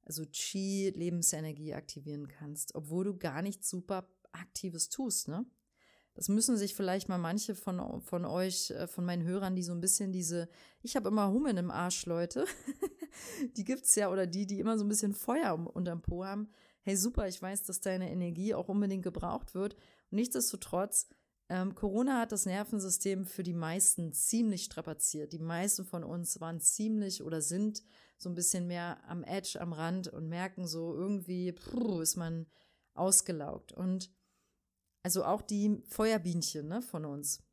[0.04, 5.46] also Chi, Lebensenergie aktivieren kannst, obwohl du gar nichts super Aktives tust, ne?
[6.16, 9.72] Das müssen sich vielleicht mal manche von, von euch, äh, von meinen Hörern, die so
[9.72, 10.48] ein bisschen diese,
[10.82, 12.46] ich habe immer Hummeln im Arsch, Leute.
[13.58, 16.50] die gibt's ja, oder die, die immer so ein bisschen Feuer unterm Po haben.
[16.82, 19.74] Hey, super, ich weiß, dass deine Energie auch unbedingt gebraucht wird.
[19.74, 21.08] Und nichtsdestotrotz
[21.50, 25.34] ähm, Corona hat das Nervensystem für die meisten ziemlich strapaziert.
[25.34, 27.84] Die meisten von uns waren ziemlich oder sind
[28.18, 32.48] so ein bisschen mehr am Edge, am Rand und merken so irgendwie, puh, ist man
[32.94, 33.72] ausgelaugt.
[33.72, 34.10] Und
[35.04, 37.44] also auch die Feuerbienchen ne, von uns.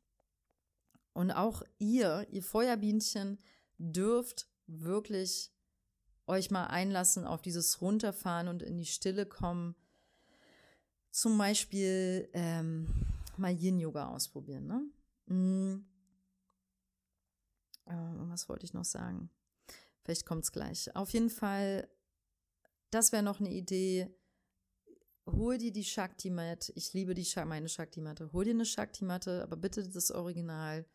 [1.13, 3.37] Und auch ihr, ihr Feuerbienchen,
[3.77, 5.51] dürft wirklich
[6.27, 9.75] euch mal einlassen auf dieses Runterfahren und in die Stille kommen.
[11.09, 12.87] Zum Beispiel ähm,
[13.35, 14.67] mal Yin-Yoga ausprobieren.
[14.67, 14.81] Ne?
[15.27, 15.85] Hm.
[17.85, 17.93] Äh,
[18.29, 19.29] was wollte ich noch sagen?
[20.03, 20.95] Vielleicht kommt es gleich.
[20.95, 21.89] Auf jeden Fall,
[22.91, 24.09] das wäre noch eine Idee.
[25.25, 26.71] Hol dir die Shakti-Mat.
[26.75, 28.31] Ich liebe die, meine Shakti-Matte.
[28.33, 30.85] Hol dir eine Shakti-Matte, aber bitte das Original,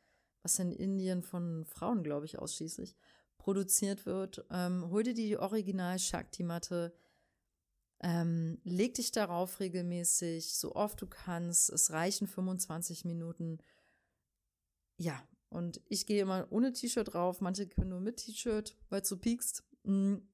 [0.43, 2.97] was in Indien von Frauen, glaube ich, ausschließlich
[3.39, 4.45] produziert wird.
[4.51, 6.93] Ähm, hol dir die Original Shakti-Matte
[8.01, 11.71] ähm, leg dich darauf regelmäßig, so oft du kannst.
[11.71, 13.59] Es reichen 25 Minuten.
[14.99, 17.41] Ja, und ich gehe immer ohne T-Shirt drauf.
[17.41, 19.65] Manche können nur mit T-Shirt, weil du piekst.
[19.85, 20.29] Mhm.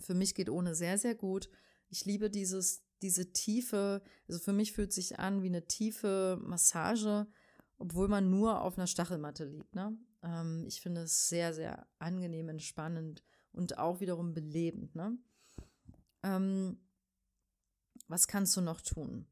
[0.00, 1.48] Für mich geht ohne sehr, sehr gut.
[1.94, 7.28] Ich liebe dieses, diese tiefe, also für mich fühlt sich an wie eine tiefe Massage,
[7.78, 9.76] obwohl man nur auf einer Stachelmatte liegt.
[9.76, 9.96] Ne?
[10.24, 14.96] Ähm, ich finde es sehr, sehr angenehm, entspannend und auch wiederum belebend.
[14.96, 15.16] Ne?
[16.24, 16.80] Ähm,
[18.08, 19.28] was kannst du noch tun?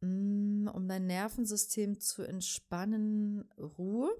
[0.00, 4.10] Mm, um dein Nervensystem zu entspannen, Ruhe,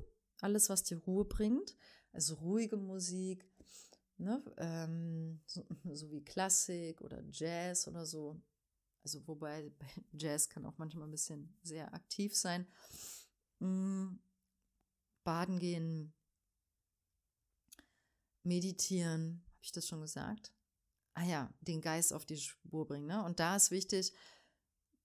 [0.40, 1.76] alles, was dir Ruhe bringt,
[2.12, 3.44] also ruhige Musik,
[4.22, 8.40] ne, ähm, so, so, wie Klassik oder Jazz oder so.
[9.04, 9.72] Also wobei
[10.12, 12.66] Jazz kann auch manchmal ein bisschen sehr aktiv sein.
[13.58, 14.16] Mm,
[15.24, 16.12] baden gehen,
[18.42, 20.52] meditieren, habe ich das schon gesagt?
[21.14, 23.06] ah ja, den Geist auf die Spur bringen.
[23.06, 23.22] Ne?
[23.24, 24.12] Und da ist wichtig,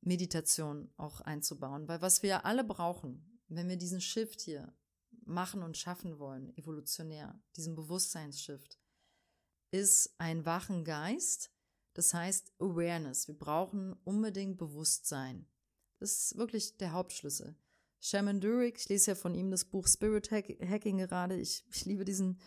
[0.02, 4.74] Meditation auch einzubauen, weil was wir alle brauchen, wenn wir diesen Shift hier
[5.26, 8.78] machen und schaffen wollen, evolutionär, diesen Bewusstseinsshift,
[9.72, 11.52] ist ein wachen Geist.
[11.94, 13.28] Das heißt Awareness.
[13.28, 15.48] Wir brauchen unbedingt Bewusstsein.
[16.00, 17.56] Das ist wirklich der Hauptschlüssel.
[18.00, 21.36] Shaman Durek, ich lese ja von ihm das Buch Spirit Hacking gerade.
[21.36, 22.40] Ich, ich liebe diesen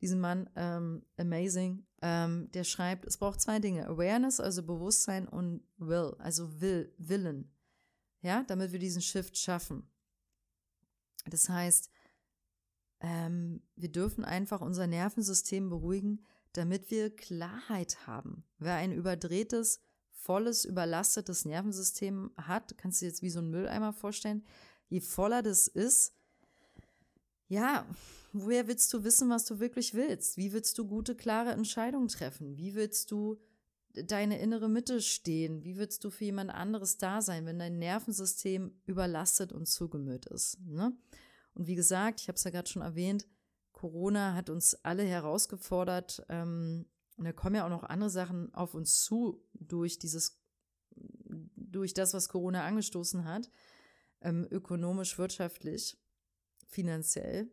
[0.00, 5.62] diesen Mann, ähm, amazing, ähm, der schreibt, es braucht zwei Dinge, Awareness, also Bewusstsein und
[5.76, 7.52] Will, also Will, Willen,
[8.22, 9.88] ja, damit wir diesen Shift schaffen.
[11.26, 11.90] Das heißt,
[13.00, 18.44] ähm, wir dürfen einfach unser Nervensystem beruhigen, damit wir Klarheit haben.
[18.58, 23.92] Wer ein überdrehtes, volles, überlastetes Nervensystem hat, kannst du dir jetzt wie so ein Mülleimer
[23.92, 24.44] vorstellen,
[24.88, 26.14] je voller das ist,
[27.48, 27.84] ja,
[28.32, 30.36] woher willst du wissen, was du wirklich willst?
[30.36, 32.56] Wie willst du gute, klare Entscheidungen treffen?
[32.56, 33.40] Wie willst du
[33.92, 35.64] deine innere Mitte stehen?
[35.64, 40.60] Wie willst du für jemand anderes da sein, wenn dein Nervensystem überlastet und zugemüllt ist?
[40.64, 40.96] Ne?
[41.54, 43.26] Und wie gesagt, ich habe es ja gerade schon erwähnt,
[43.80, 46.22] Corona hat uns alle herausgefordert.
[46.28, 46.84] Ähm,
[47.16, 50.38] und da kommen ja auch noch andere Sachen auf uns zu durch dieses,
[51.56, 53.50] durch das, was Corona angestoßen hat,
[54.20, 55.98] ähm, ökonomisch, wirtschaftlich
[56.66, 57.50] finanziell,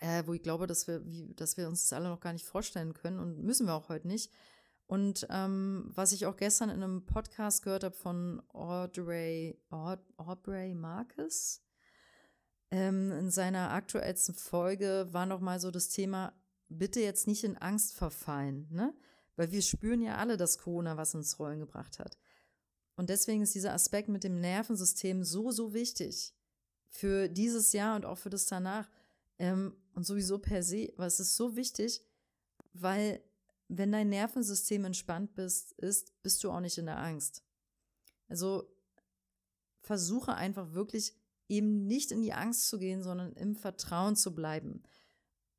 [0.00, 2.44] äh, wo ich glaube, dass wir, wie, dass wir uns das alle noch gar nicht
[2.46, 4.32] vorstellen können und müssen wir auch heute nicht.
[4.86, 10.74] Und ähm, was ich auch gestern in einem Podcast gehört habe von Audrey, Aud Aubrey
[10.74, 11.62] Marcus,
[12.72, 16.32] ähm, in seiner aktuellsten Folge war nochmal so das Thema,
[16.70, 18.94] bitte jetzt nicht in Angst verfallen, ne?
[19.36, 22.18] Weil wir spüren ja alle, dass Corona was ins Rollen gebracht hat.
[22.96, 26.34] Und deswegen ist dieser Aspekt mit dem Nervensystem so, so wichtig
[26.88, 28.90] für dieses Jahr und auch für das danach.
[29.38, 32.02] Ähm, und sowieso per se, aber es ist so wichtig,
[32.72, 33.22] weil
[33.68, 37.44] wenn dein Nervensystem entspannt bist, ist, bist du auch nicht in der Angst.
[38.28, 38.66] Also
[39.82, 41.21] versuche einfach wirklich
[41.52, 44.82] eben nicht in die Angst zu gehen, sondern im Vertrauen zu bleiben.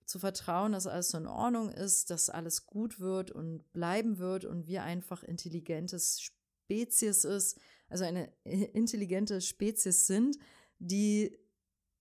[0.06, 4.44] Zu vertrauen, dass alles so in Ordnung ist, dass alles gut wird und bleiben wird
[4.44, 7.58] und wir einfach intelligentes Spezies ist,
[7.90, 10.38] also eine intelligente Spezies sind,
[10.80, 11.38] die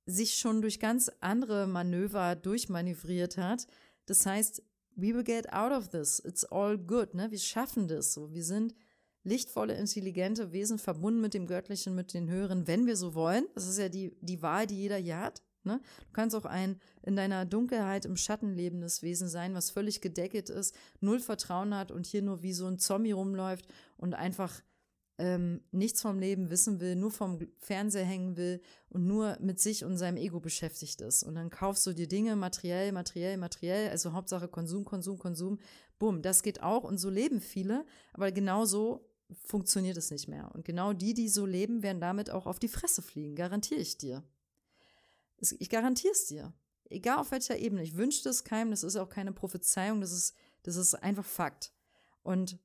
[0.07, 3.66] sich schon durch ganz andere Manöver durchmanövriert hat.
[4.07, 4.62] Das heißt,
[4.96, 6.18] we will get out of this.
[6.24, 7.14] It's all good.
[7.14, 7.31] Ne?
[7.31, 8.33] Wir schaffen das so.
[8.33, 8.74] Wir sind
[9.24, 13.46] lichtvolle, intelligente Wesen verbunden mit dem Göttlichen, mit den Höheren, wenn wir so wollen.
[13.54, 15.42] Das ist ja die, die Wahl, die jeder hier hat.
[15.64, 15.80] Ne?
[16.00, 20.50] Du kannst auch ein in deiner Dunkelheit im Schatten lebendes Wesen sein, was völlig gedeckelt
[20.50, 24.61] ist, null Vertrauen hat und hier nur wie so ein Zombie rumläuft und einfach
[25.18, 29.85] ähm, nichts vom Leben wissen will, nur vom Fernseher hängen will und nur mit sich
[29.85, 31.22] und seinem Ego beschäftigt ist.
[31.22, 35.58] Und dann kaufst du dir Dinge materiell, materiell, materiell, also Hauptsache Konsum, Konsum, Konsum.
[35.98, 39.12] Bumm, das geht auch und so leben viele, aber genauso
[39.45, 40.51] funktioniert es nicht mehr.
[40.55, 43.99] Und genau die, die so leben, werden damit auch auf die Fresse fliegen, garantiere ich
[43.99, 44.23] dir.
[45.59, 46.53] Ich garantiere es dir.
[46.88, 47.83] Egal auf welcher Ebene.
[47.83, 51.73] Ich wünsche das keinem, das ist auch keine Prophezeiung, das ist, das ist einfach Fakt.
[52.23, 52.59] Und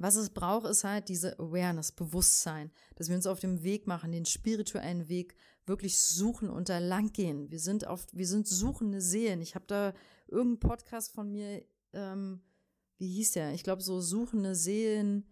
[0.00, 4.12] was es braucht, ist halt diese Awareness, Bewusstsein, dass wir uns auf dem Weg machen,
[4.12, 7.50] den spirituellen Weg wirklich suchen und da lang gehen.
[7.50, 9.42] Wir sind auf, wir sind suchende Seelen.
[9.42, 9.92] Ich habe da
[10.26, 11.62] irgendeinen Podcast von mir,
[11.92, 12.40] ähm,
[12.96, 13.52] wie hieß der?
[13.52, 15.29] Ich glaube so suchende Seelen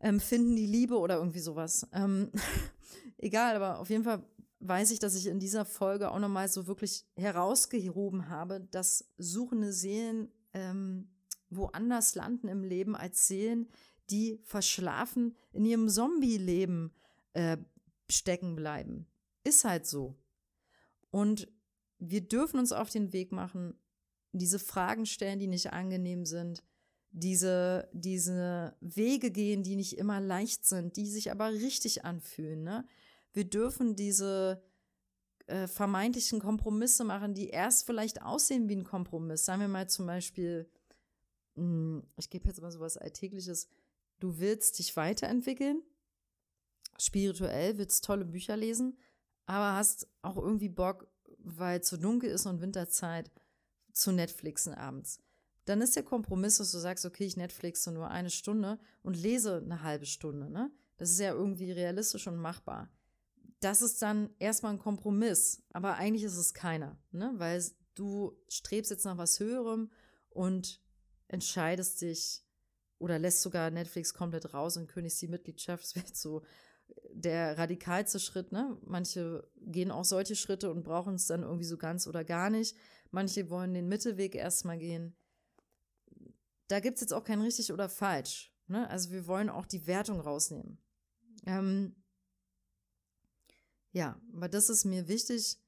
[0.00, 1.86] ähm, finden die Liebe oder irgendwie sowas.
[1.92, 2.30] Ähm,
[3.18, 4.22] egal, aber auf jeden Fall
[4.60, 9.72] weiß ich, dass ich in dieser Folge auch nochmal so wirklich herausgehoben habe, dass suchende
[9.72, 11.08] Seelen ähm,
[11.50, 13.68] woanders landen im Leben als Seelen,
[14.10, 16.92] die verschlafen in ihrem Zombie-Leben
[17.34, 17.58] äh,
[18.10, 19.06] stecken bleiben.
[19.44, 20.16] Ist halt so.
[21.10, 21.48] Und
[21.98, 23.74] wir dürfen uns auf den Weg machen,
[24.32, 26.62] diese Fragen stellen, die nicht angenehm sind,
[27.10, 32.62] diese, diese Wege gehen, die nicht immer leicht sind, die sich aber richtig anfühlen.
[32.62, 32.86] Ne?
[33.32, 34.62] Wir dürfen diese
[35.46, 39.44] äh, vermeintlichen Kompromisse machen, die erst vielleicht aussehen wie ein Kompromiss.
[39.44, 40.68] Sagen wir mal zum Beispiel,
[41.54, 43.68] mh, hm, ich gebe jetzt mal so was Alltägliches,
[44.20, 45.82] du willst dich weiterentwickeln,
[46.98, 48.98] spirituell, willst tolle Bücher lesen,
[49.46, 53.30] aber hast auch irgendwie Bock, weil es so dunkel ist und Winterzeit,
[53.92, 55.20] zu Netflixen abends
[55.68, 59.58] dann ist der Kompromiss, dass du sagst, okay, ich Netflixe nur eine Stunde und lese
[59.58, 60.70] eine halbe Stunde, ne?
[60.96, 62.90] Das ist ja irgendwie realistisch und machbar.
[63.60, 67.34] Das ist dann erstmal ein Kompromiss, aber eigentlich ist es keiner, ne?
[67.36, 67.62] Weil
[67.94, 69.90] du strebst jetzt nach was Höherem
[70.30, 70.80] und
[71.28, 72.44] entscheidest dich
[72.98, 75.84] oder lässt sogar Netflix komplett raus und kündigst die Mitgliedschaft.
[75.84, 76.42] Das wäre so
[77.12, 78.78] der radikalste Schritt, ne?
[78.86, 82.74] Manche gehen auch solche Schritte und brauchen es dann irgendwie so ganz oder gar nicht.
[83.10, 85.14] Manche wollen den Mittelweg erstmal gehen
[86.68, 88.52] da gibt's jetzt auch kein richtig oder falsch.
[88.66, 88.88] Ne?
[88.88, 90.78] Also wir wollen auch die Wertung rausnehmen.
[91.46, 91.96] Ähm,
[93.92, 95.58] ja, aber das ist mir wichtig,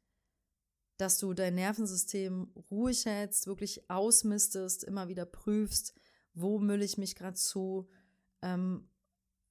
[0.98, 5.94] dass du dein Nervensystem ruhig hältst, wirklich ausmistest, immer wieder prüfst,
[6.34, 7.88] wo müll ich mich gerade zu,
[8.42, 8.90] ähm,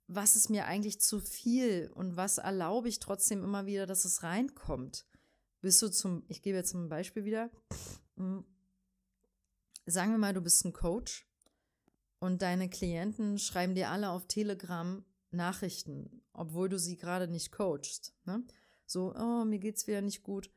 [0.08, 4.22] was ist mir eigentlich zu viel und was erlaube ich trotzdem immer wieder, dass es
[4.22, 5.08] reinkommt.
[5.62, 7.50] Bist du zum, ich gebe jetzt ein Beispiel wieder.
[8.18, 8.46] Hm.
[9.88, 11.29] Sagen wir mal, du bist ein Coach
[12.20, 18.14] und deine Klienten schreiben dir alle auf Telegram Nachrichten, obwohl du sie gerade nicht coachst.
[18.26, 18.44] Ne?
[18.86, 20.52] So, oh, mir geht's wieder nicht gut.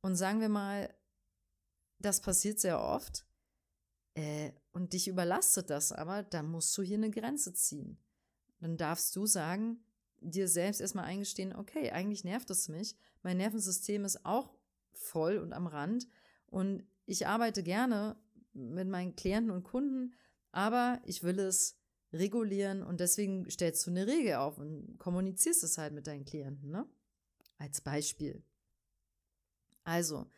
[0.00, 0.94] Und sagen wir mal,
[1.98, 3.26] das passiert sehr oft.
[4.14, 7.98] Äh, und dich überlastet das, aber dann musst du hier eine Grenze ziehen.
[8.60, 9.84] Dann darfst du sagen,
[10.20, 12.96] dir selbst erstmal eingestehen, okay, eigentlich nervt es mich.
[13.22, 14.56] Mein Nervensystem ist auch
[14.92, 16.08] voll und am Rand.
[16.46, 18.16] Und ich arbeite gerne
[18.52, 20.14] mit meinen Klienten und Kunden
[20.52, 21.78] aber ich will es
[22.12, 26.70] regulieren und deswegen stellst du eine Regel auf und kommunizierst es halt mit deinen Klienten,
[26.70, 26.86] ne?
[27.58, 28.42] Als Beispiel.
[29.84, 30.30] Also,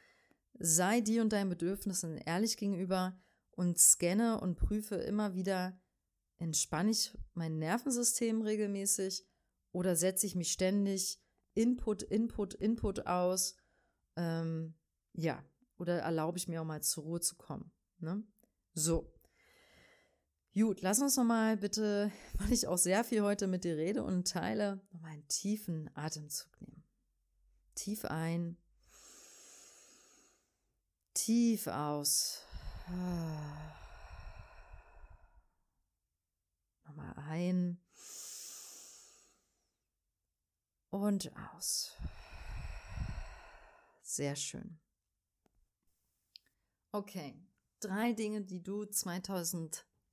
[0.59, 3.21] sei dir und deinen Bedürfnissen ehrlich gegenüber
[3.53, 5.79] und scanne und prüfe immer wieder,
[6.39, 9.27] entspanne ich mein Nervensystem regelmäßig
[9.73, 11.21] oder setze ich mich ständig
[11.55, 13.57] Input, Input, Input aus?
[14.17, 14.75] Ähm,
[15.13, 15.45] ja,
[15.79, 17.71] oder erlaube ich mir auch mal zur Ruhe zu kommen?
[17.99, 18.23] Ne?
[18.73, 19.13] So,
[20.53, 24.27] Gut, lass uns nochmal bitte, weil ich auch sehr viel heute mit dir rede und
[24.27, 26.85] teile, nochmal einen tiefen Atemzug nehmen.
[27.77, 28.57] Tief ein.
[31.15, 32.45] Tief aus.
[36.85, 37.81] Nochmal ein.
[40.91, 41.97] Und aus.
[44.03, 44.81] Sehr schön.
[46.91, 47.41] Okay,
[47.79, 48.85] drei Dinge, die du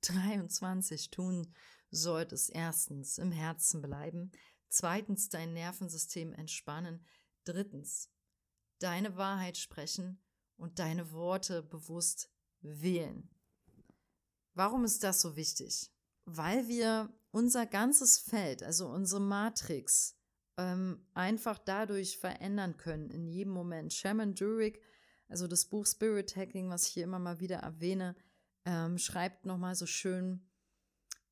[0.02, 1.54] 2023 tun
[1.90, 2.50] solltest.
[2.54, 4.32] Erstens, im Herzen bleiben.
[4.68, 7.04] Zweitens, dein Nervensystem entspannen.
[7.44, 8.10] Drittens,
[8.78, 10.20] deine Wahrheit sprechen
[10.56, 12.30] und deine Worte bewusst
[12.60, 13.30] wählen.
[14.54, 15.90] Warum ist das so wichtig?
[16.24, 20.16] Weil wir unser ganzes Feld, also unsere Matrix,
[20.56, 23.92] ähm, einfach dadurch verändern können in jedem Moment.
[23.92, 24.82] Shaman Durek,
[25.28, 28.16] also das Buch Spirit Hacking, was ich hier immer mal wieder erwähne,
[28.68, 30.46] ähm, schreibt nochmal so schön,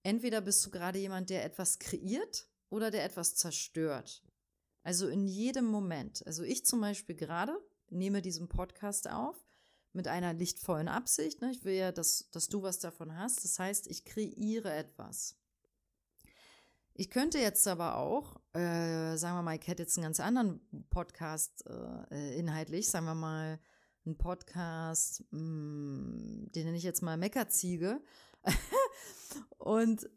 [0.02, 4.24] entweder bist du gerade jemand, der etwas kreiert oder der etwas zerstört.
[4.82, 6.26] Also in jedem Moment.
[6.26, 7.54] Also ich zum Beispiel gerade
[7.90, 9.36] nehme diesen Podcast auf
[9.92, 11.42] mit einer lichtvollen Absicht.
[11.42, 11.50] Ne?
[11.50, 13.44] Ich will ja, dass, dass du was davon hast.
[13.44, 15.36] Das heißt, ich kreiere etwas.
[16.94, 20.60] Ich könnte jetzt aber auch, äh, sagen wir mal, ich hätte jetzt einen ganz anderen
[20.88, 23.60] Podcast äh, inhaltlich, sagen wir mal,
[24.06, 28.00] einen Podcast, mh, hm, den nenne ich jetzt mal Meckerziege.
[29.58, 30.08] und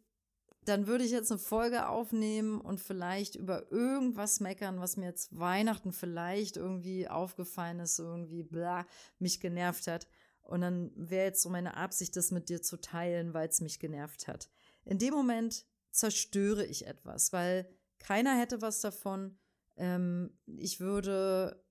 [0.65, 5.37] dann würde ich jetzt eine Folge aufnehmen und vielleicht über irgendwas meckern, was mir jetzt
[5.37, 8.85] Weihnachten vielleicht irgendwie aufgefallen ist, irgendwie bla,
[9.17, 10.07] mich genervt hat.
[10.43, 13.79] Und dann wäre jetzt so meine Absicht, das mit dir zu teilen, weil es mich
[13.79, 14.49] genervt hat.
[14.85, 17.69] In dem Moment zerstöre ich etwas, weil
[17.99, 19.37] keiner hätte was davon.
[19.75, 21.63] Ähm, ich würde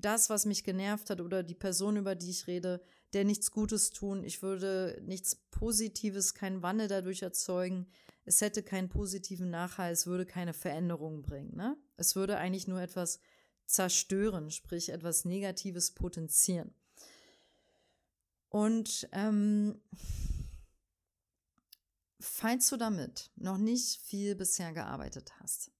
[0.00, 2.80] das, was mich genervt hat oder die Person, über die ich rede,
[3.12, 4.24] der nichts Gutes tun.
[4.24, 7.86] Ich würde nichts Positives, keinen Wandel dadurch erzeugen.
[8.24, 11.56] Es hätte keinen positiven Nachhall, es würde keine Veränderung bringen.
[11.56, 11.76] Ne?
[11.96, 13.20] Es würde eigentlich nur etwas
[13.66, 16.74] zerstören, sprich etwas Negatives potenzieren.
[18.50, 19.80] Und ähm,
[22.20, 25.70] Falls du damit noch nicht viel bisher gearbeitet hast,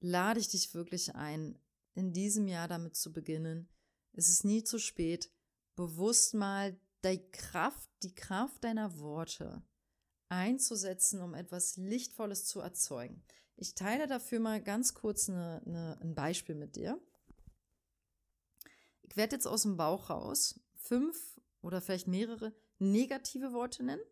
[0.00, 1.58] lade ich dich wirklich ein,
[1.98, 3.68] in diesem Jahr damit zu beginnen.
[4.12, 5.32] Es ist nie zu spät,
[5.74, 9.64] bewusst mal die Kraft, die Kraft deiner Worte
[10.28, 13.24] einzusetzen, um etwas Lichtvolles zu erzeugen.
[13.56, 17.00] Ich teile dafür mal ganz kurz eine, eine, ein Beispiel mit dir.
[19.02, 24.02] Ich werde jetzt aus dem Bauch raus fünf oder vielleicht mehrere negative Worte nennen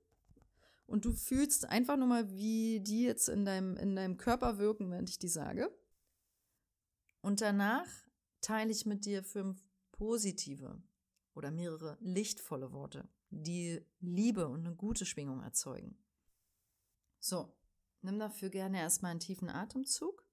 [0.86, 4.90] und du fühlst einfach nur mal, wie die jetzt in deinem, in deinem Körper wirken,
[4.90, 5.70] wenn ich die sage.
[7.26, 7.88] Und danach
[8.40, 9.60] teile ich mit dir fünf
[9.90, 10.80] positive
[11.34, 15.98] oder mehrere lichtvolle Worte, die Liebe und eine gute Schwingung erzeugen.
[17.18, 17.52] So,
[18.00, 20.24] nimm dafür gerne erstmal einen tiefen Atemzug.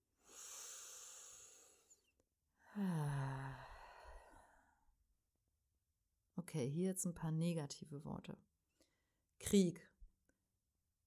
[6.35, 8.37] Okay, hier jetzt ein paar negative Worte.
[9.39, 9.89] Krieg,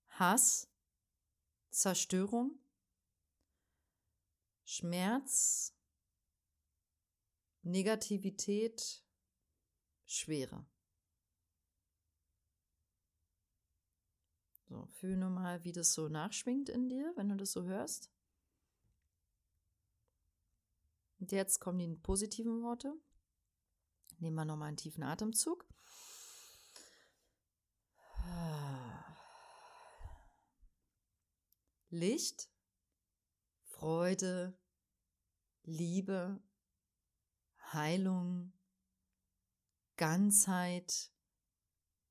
[0.09, 0.69] Hass,
[1.71, 2.59] Zerstörung,
[4.65, 5.75] Schmerz,
[7.67, 9.03] Negativität,
[10.05, 10.65] Schwere.
[14.69, 18.13] So, fühle mal, wie das so nachschwingt in dir, wenn du das so hörst.
[21.19, 22.95] Und jetzt kommen die positiven Worte.
[24.19, 25.67] Nehmen wir nochmal einen tiefen Atemzug.
[31.91, 32.49] Licht,
[33.65, 34.57] Freude,
[35.65, 36.41] Liebe,
[37.73, 38.53] Heilung,
[39.97, 41.11] Ganzheit,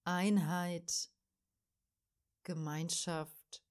[0.04, 1.12] Einheit,
[2.44, 3.64] Gemeinschaft,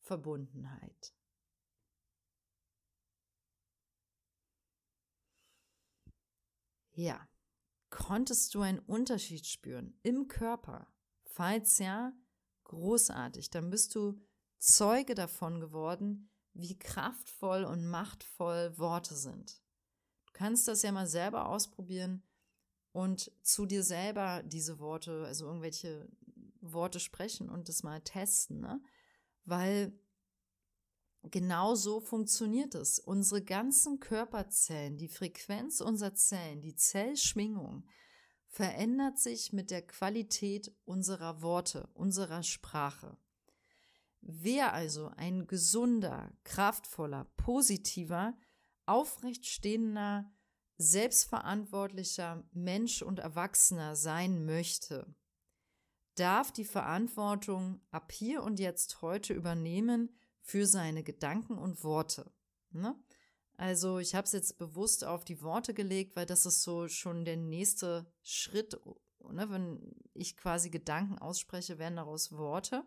[0.00, 1.14] Verbundenheit.
[6.92, 7.28] Ja,
[7.90, 10.90] konntest du einen Unterschied spüren im Körper?
[11.24, 12.12] Falls ja,
[12.64, 14.18] großartig, dann bist du
[14.58, 19.60] Zeuge davon geworden, wie kraftvoll und machtvoll Worte sind.
[20.36, 22.22] Kannst das ja mal selber ausprobieren
[22.92, 26.10] und zu dir selber diese Worte, also irgendwelche
[26.60, 28.82] Worte sprechen und das mal testen, ne?
[29.46, 29.98] Weil
[31.22, 32.98] genau so funktioniert es.
[32.98, 37.88] Unsere ganzen Körperzellen, die Frequenz unserer Zellen, die Zellschwingung
[38.44, 43.16] verändert sich mit der Qualität unserer Worte, unserer Sprache.
[44.20, 48.36] Wer also ein gesunder, kraftvoller, positiver,
[48.86, 50.30] aufrechtstehender,
[50.78, 55.14] selbstverantwortlicher Mensch und Erwachsener sein möchte,
[56.16, 62.30] darf die Verantwortung ab hier und jetzt heute übernehmen für seine Gedanken und Worte.
[62.70, 62.98] Ne?
[63.56, 67.24] Also ich habe es jetzt bewusst auf die Worte gelegt, weil das ist so schon
[67.24, 68.78] der nächste Schritt.
[69.30, 69.50] Ne?
[69.50, 72.84] Wenn ich quasi Gedanken ausspreche, werden daraus Worte.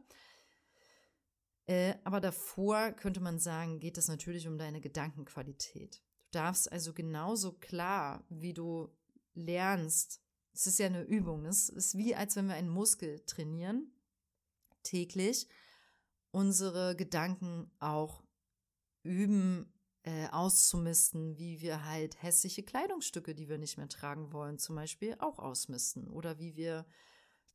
[1.70, 6.02] Äh, aber davor könnte man sagen, geht es natürlich um deine Gedankenqualität.
[6.18, 8.90] Du darfst also genauso klar, wie du
[9.36, 10.20] lernst,
[10.52, 13.94] es ist ja eine Übung, es ist wie als wenn wir einen Muskel trainieren,
[14.82, 15.48] täglich,
[16.32, 18.24] unsere Gedanken auch
[19.04, 24.76] üben, äh, auszumisten, wie wir halt hässliche Kleidungsstücke, die wir nicht mehr tragen wollen, zum
[24.76, 26.10] Beispiel auch ausmisten.
[26.10, 26.88] Oder wie wir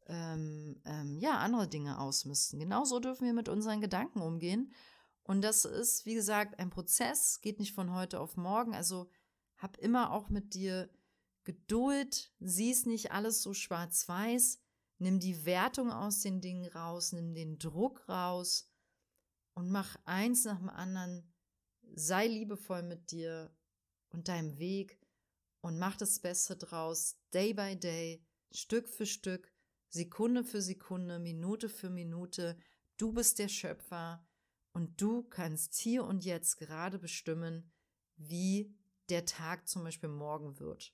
[0.07, 2.59] ähm, ähm, ja andere Dinge ausmisten.
[2.59, 4.72] Genauso dürfen wir mit unseren Gedanken umgehen.
[5.22, 8.74] Und das ist, wie gesagt, ein Prozess, geht nicht von heute auf morgen.
[8.74, 9.09] Also
[9.57, 10.90] hab immer auch mit dir
[11.44, 14.59] Geduld, siehst nicht alles so schwarz-weiß,
[14.98, 18.70] nimm die Wertung aus den Dingen raus, nimm den Druck raus
[19.55, 21.30] und mach eins nach dem anderen
[21.94, 23.55] sei liebevoll mit dir
[24.09, 24.98] und deinem Weg
[25.61, 29.53] und mach das Beste draus, day by day, Stück für Stück,
[29.95, 32.59] Sekunde für Sekunde, Minute für Minute.
[32.97, 34.26] Du bist der Schöpfer
[34.72, 37.70] und du kannst hier und jetzt gerade bestimmen,
[38.16, 38.76] wie
[39.09, 40.92] der Tag zum Beispiel morgen wird.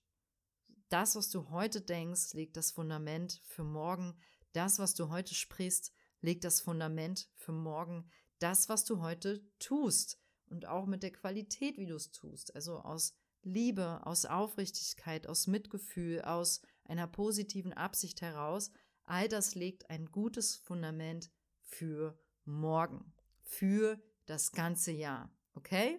[0.90, 4.18] Das, was du heute denkst, legt das Fundament für morgen.
[4.52, 8.10] Das, was du heute sprichst, legt das Fundament für morgen.
[8.38, 10.20] Das, was du heute tust,
[10.50, 12.54] und auch mit der Qualität, wie du es tust.
[12.54, 18.70] Also aus Liebe, aus Aufrichtigkeit, aus Mitgefühl, aus einer positiven Absicht heraus.
[19.10, 21.32] All das legt ein gutes Fundament
[21.62, 25.28] für morgen, für das ganze Jahr.
[25.56, 25.98] Okay?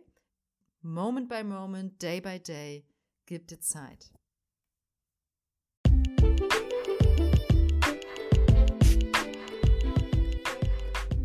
[0.80, 2.86] Moment by Moment, Day by Day,
[3.26, 4.14] gib dir Zeit.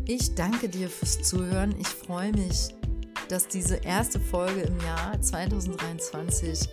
[0.05, 1.73] Ich danke dir fürs Zuhören.
[1.79, 2.75] Ich freue mich,
[3.29, 6.67] dass diese erste Folge im Jahr 2023,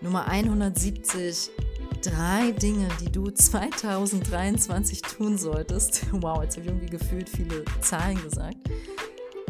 [0.00, 1.50] Nummer 170,
[2.04, 6.06] drei Dinge, die du 2023 tun solltest.
[6.12, 8.56] Wow, jetzt habe ich irgendwie gefühlt viele Zahlen gesagt,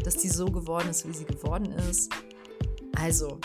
[0.02, 2.12] dass die so geworden ist, wie sie geworden ist.
[2.96, 3.38] Also,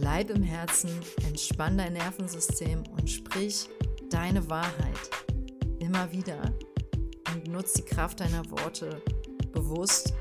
[0.00, 0.90] bleib im Herzen,
[1.26, 3.68] entspann dein Nervensystem und sprich
[4.10, 5.10] deine Wahrheit
[5.78, 6.52] immer wieder
[7.32, 9.02] und nutze die Kraft deiner Worte
[9.52, 10.14] bewusst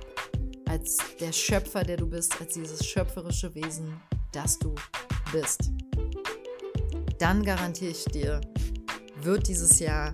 [0.68, 4.00] als der Schöpfer, der du bist, als dieses schöpferische Wesen,
[4.32, 4.76] das du
[5.32, 5.72] bist.
[7.20, 8.42] Dann garantiere ich dir,
[9.22, 10.14] wird dieses Jahr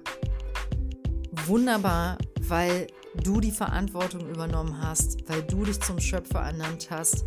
[1.46, 2.88] wunderbar, weil
[3.24, 7.26] du die Verantwortung übernommen hast, weil du dich zum Schöpfer ernannt hast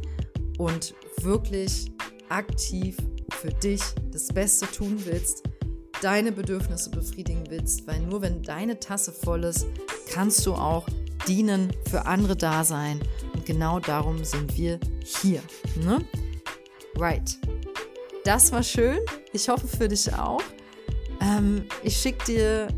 [0.58, 1.92] und wirklich
[2.28, 2.96] aktiv
[3.40, 5.42] für dich das Beste tun willst,
[6.00, 9.66] deine Bedürfnisse befriedigen willst, weil nur wenn deine Tasse voll ist,
[10.12, 10.86] kannst du auch
[11.26, 13.00] dienen, für andere da sein.
[13.34, 15.42] Und genau darum sind wir hier.
[15.76, 16.04] Ne?
[16.96, 17.38] Right.
[18.24, 18.98] Das war schön.
[19.36, 20.40] Ich hoffe für dich auch.
[21.20, 22.68] Ähm, ich schicke dir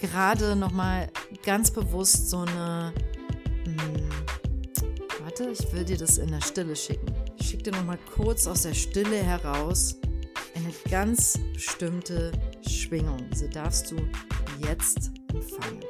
[0.00, 1.08] gerade nochmal
[1.44, 2.92] ganz bewusst so eine.
[3.64, 4.08] Mh, hm,
[5.22, 7.06] warte, ich will dir das in der Stille schicken.
[7.38, 9.94] Ich schicke dir nochmal kurz aus der Stille heraus
[10.56, 12.32] eine ganz bestimmte
[12.68, 13.18] Schwingung.
[13.32, 13.96] Diese darfst du
[14.66, 15.84] jetzt empfangen.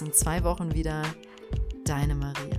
[0.00, 1.02] In zwei Wochen wieder.
[1.84, 2.55] Deine Maria.